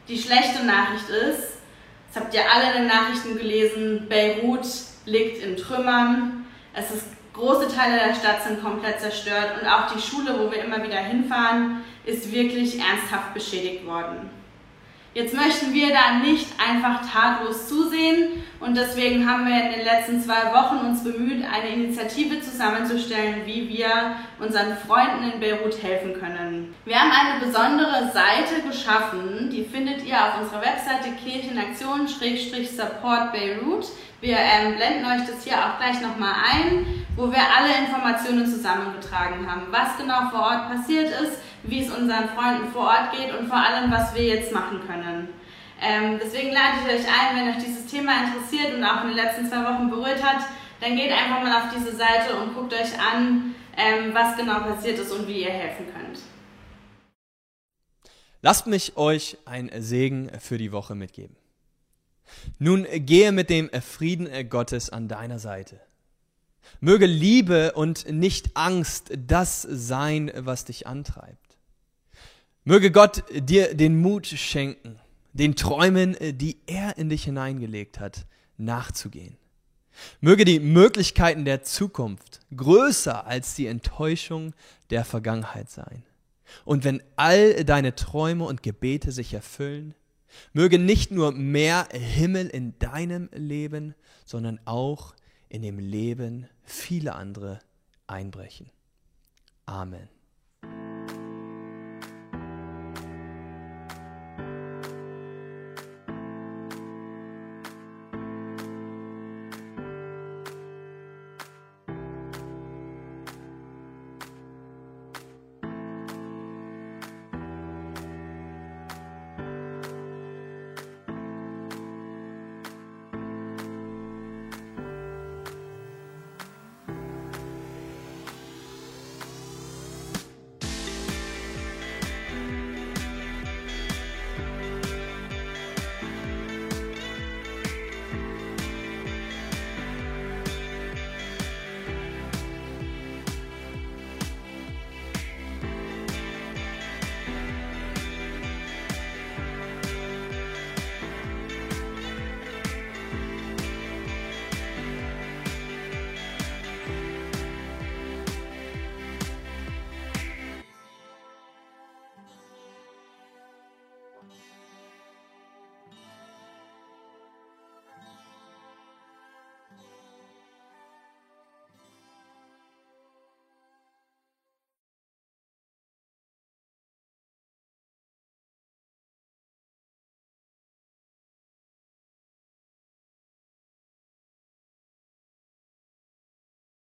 Die 0.08 0.18
schlechte 0.18 0.64
Nachricht 0.64 1.08
ist, 1.08 1.58
das 2.08 2.22
habt 2.22 2.34
ihr 2.34 2.42
alle 2.50 2.72
in 2.72 2.82
den 2.82 2.86
Nachrichten 2.86 3.36
gelesen, 3.36 4.06
Beirut 4.08 4.66
liegt 5.04 5.42
in 5.42 5.56
Trümmern. 5.56 6.46
Es 6.72 6.90
ist 6.90 7.06
Große 7.36 7.68
Teile 7.68 7.98
der 7.98 8.14
Stadt 8.14 8.42
sind 8.42 8.62
komplett 8.62 8.98
zerstört 8.98 9.60
und 9.60 9.68
auch 9.68 9.92
die 9.92 10.00
Schule, 10.00 10.38
wo 10.38 10.50
wir 10.50 10.64
immer 10.64 10.82
wieder 10.82 10.96
hinfahren, 10.96 11.82
ist 12.06 12.32
wirklich 12.32 12.80
ernsthaft 12.80 13.34
beschädigt 13.34 13.84
worden. 13.84 14.30
Jetzt 15.16 15.32
möchten 15.32 15.72
wir 15.72 15.94
da 15.94 16.18
nicht 16.22 16.48
einfach 16.60 17.00
tatlos 17.10 17.70
zusehen 17.70 18.44
und 18.60 18.76
deswegen 18.76 19.26
haben 19.26 19.46
wir 19.46 19.62
in 19.62 19.72
den 19.72 19.86
letzten 19.86 20.20
zwei 20.20 20.52
Wochen 20.52 20.84
uns 20.84 21.02
bemüht, 21.02 21.42
eine 21.42 21.70
Initiative 21.70 22.42
zusammenzustellen, 22.42 23.46
wie 23.46 23.66
wir 23.66 24.16
unseren 24.38 24.76
Freunden 24.76 25.32
in 25.32 25.40
Beirut 25.40 25.82
helfen 25.82 26.12
können. 26.20 26.74
Wir 26.84 27.00
haben 27.00 27.10
eine 27.10 27.40
besondere 27.40 28.12
Seite 28.12 28.60
geschaffen, 28.68 29.48
die 29.50 29.64
findet 29.64 30.04
ihr 30.04 30.22
auf 30.22 30.42
unserer 30.42 30.60
Webseite 30.60 31.08
Kirchenaktion-Support 31.24 33.32
Beirut. 33.32 33.86
Wir 34.20 34.36
ähm, 34.36 34.76
blenden 34.76 35.06
euch 35.06 35.24
das 35.26 35.44
hier 35.44 35.56
auch 35.56 35.78
gleich 35.78 35.98
nochmal 36.02 36.34
ein, 36.52 36.84
wo 37.16 37.32
wir 37.32 37.40
alle 37.56 37.74
Informationen 37.86 38.46
zusammengetragen 38.46 39.50
haben, 39.50 39.68
was 39.70 39.96
genau 39.96 40.28
vor 40.30 40.40
Ort 40.40 40.68
passiert 40.68 41.08
ist, 41.08 41.40
wie 41.68 41.82
es 41.84 41.90
unseren 41.90 42.28
Freunden 42.28 42.68
vor 42.72 42.86
Ort 42.86 43.12
geht 43.12 43.36
und 43.36 43.48
vor 43.48 43.58
allem, 43.58 43.90
was 43.90 44.14
wir 44.14 44.24
jetzt 44.24 44.52
machen 44.52 44.80
können. 44.86 45.28
Ähm, 45.80 46.18
deswegen 46.22 46.52
lade 46.52 46.78
ich 46.80 46.94
euch 46.94 47.06
ein, 47.06 47.36
wenn 47.36 47.48
euch 47.48 47.62
dieses 47.62 47.86
Thema 47.86 48.12
interessiert 48.24 48.74
und 48.74 48.84
auch 48.84 49.02
in 49.02 49.08
den 49.08 49.16
letzten 49.16 49.46
zwei 49.48 49.62
Wochen 49.64 49.90
berührt 49.90 50.22
hat, 50.22 50.46
dann 50.80 50.96
geht 50.96 51.10
einfach 51.10 51.42
mal 51.42 51.52
auf 51.52 51.74
diese 51.74 51.94
Seite 51.96 52.36
und 52.40 52.54
guckt 52.54 52.72
euch 52.72 52.98
an, 52.98 53.54
ähm, 53.76 54.14
was 54.14 54.36
genau 54.36 54.60
passiert 54.60 54.98
ist 54.98 55.12
und 55.12 55.26
wie 55.26 55.42
ihr 55.42 55.50
helfen 55.50 55.86
könnt. 55.86 56.20
Lasst 58.42 58.66
mich 58.66 58.96
euch 58.96 59.38
ein 59.44 59.70
Segen 59.78 60.30
für 60.38 60.56
die 60.58 60.72
Woche 60.72 60.94
mitgeben. 60.94 61.36
Nun 62.58 62.86
gehe 62.90 63.32
mit 63.32 63.50
dem 63.50 63.70
Frieden 63.80 64.28
Gottes 64.48 64.90
an 64.90 65.08
deiner 65.08 65.38
Seite. 65.38 65.80
Möge 66.80 67.06
Liebe 67.06 67.72
und 67.72 68.10
nicht 68.10 68.56
Angst 68.56 69.12
das 69.16 69.62
sein, 69.62 70.30
was 70.34 70.64
dich 70.64 70.86
antreibt. 70.86 71.45
Möge 72.68 72.90
Gott 72.90 73.22
dir 73.32 73.76
den 73.76 74.00
Mut 74.00 74.26
schenken, 74.26 74.98
den 75.32 75.54
Träumen, 75.54 76.16
die 76.20 76.56
er 76.66 76.98
in 76.98 77.08
dich 77.08 77.22
hineingelegt 77.22 78.00
hat, 78.00 78.26
nachzugehen. 78.56 79.36
Möge 80.20 80.44
die 80.44 80.58
Möglichkeiten 80.58 81.44
der 81.44 81.62
Zukunft 81.62 82.40
größer 82.56 83.24
als 83.24 83.54
die 83.54 83.68
Enttäuschung 83.68 84.52
der 84.90 85.04
Vergangenheit 85.04 85.70
sein. 85.70 86.02
Und 86.64 86.82
wenn 86.82 87.04
all 87.14 87.64
deine 87.64 87.94
Träume 87.94 88.44
und 88.44 88.64
Gebete 88.64 89.12
sich 89.12 89.32
erfüllen, 89.32 89.94
Möge 90.52 90.80
nicht 90.80 91.12
nur 91.12 91.30
mehr 91.30 91.86
Himmel 91.92 92.48
in 92.48 92.76
deinem 92.80 93.28
Leben, 93.32 93.94
sondern 94.24 94.58
auch 94.64 95.14
in 95.48 95.62
dem 95.62 95.78
Leben 95.78 96.48
vieler 96.64 97.14
andere 97.14 97.60
einbrechen. 98.08 98.70
Amen. 99.66 100.08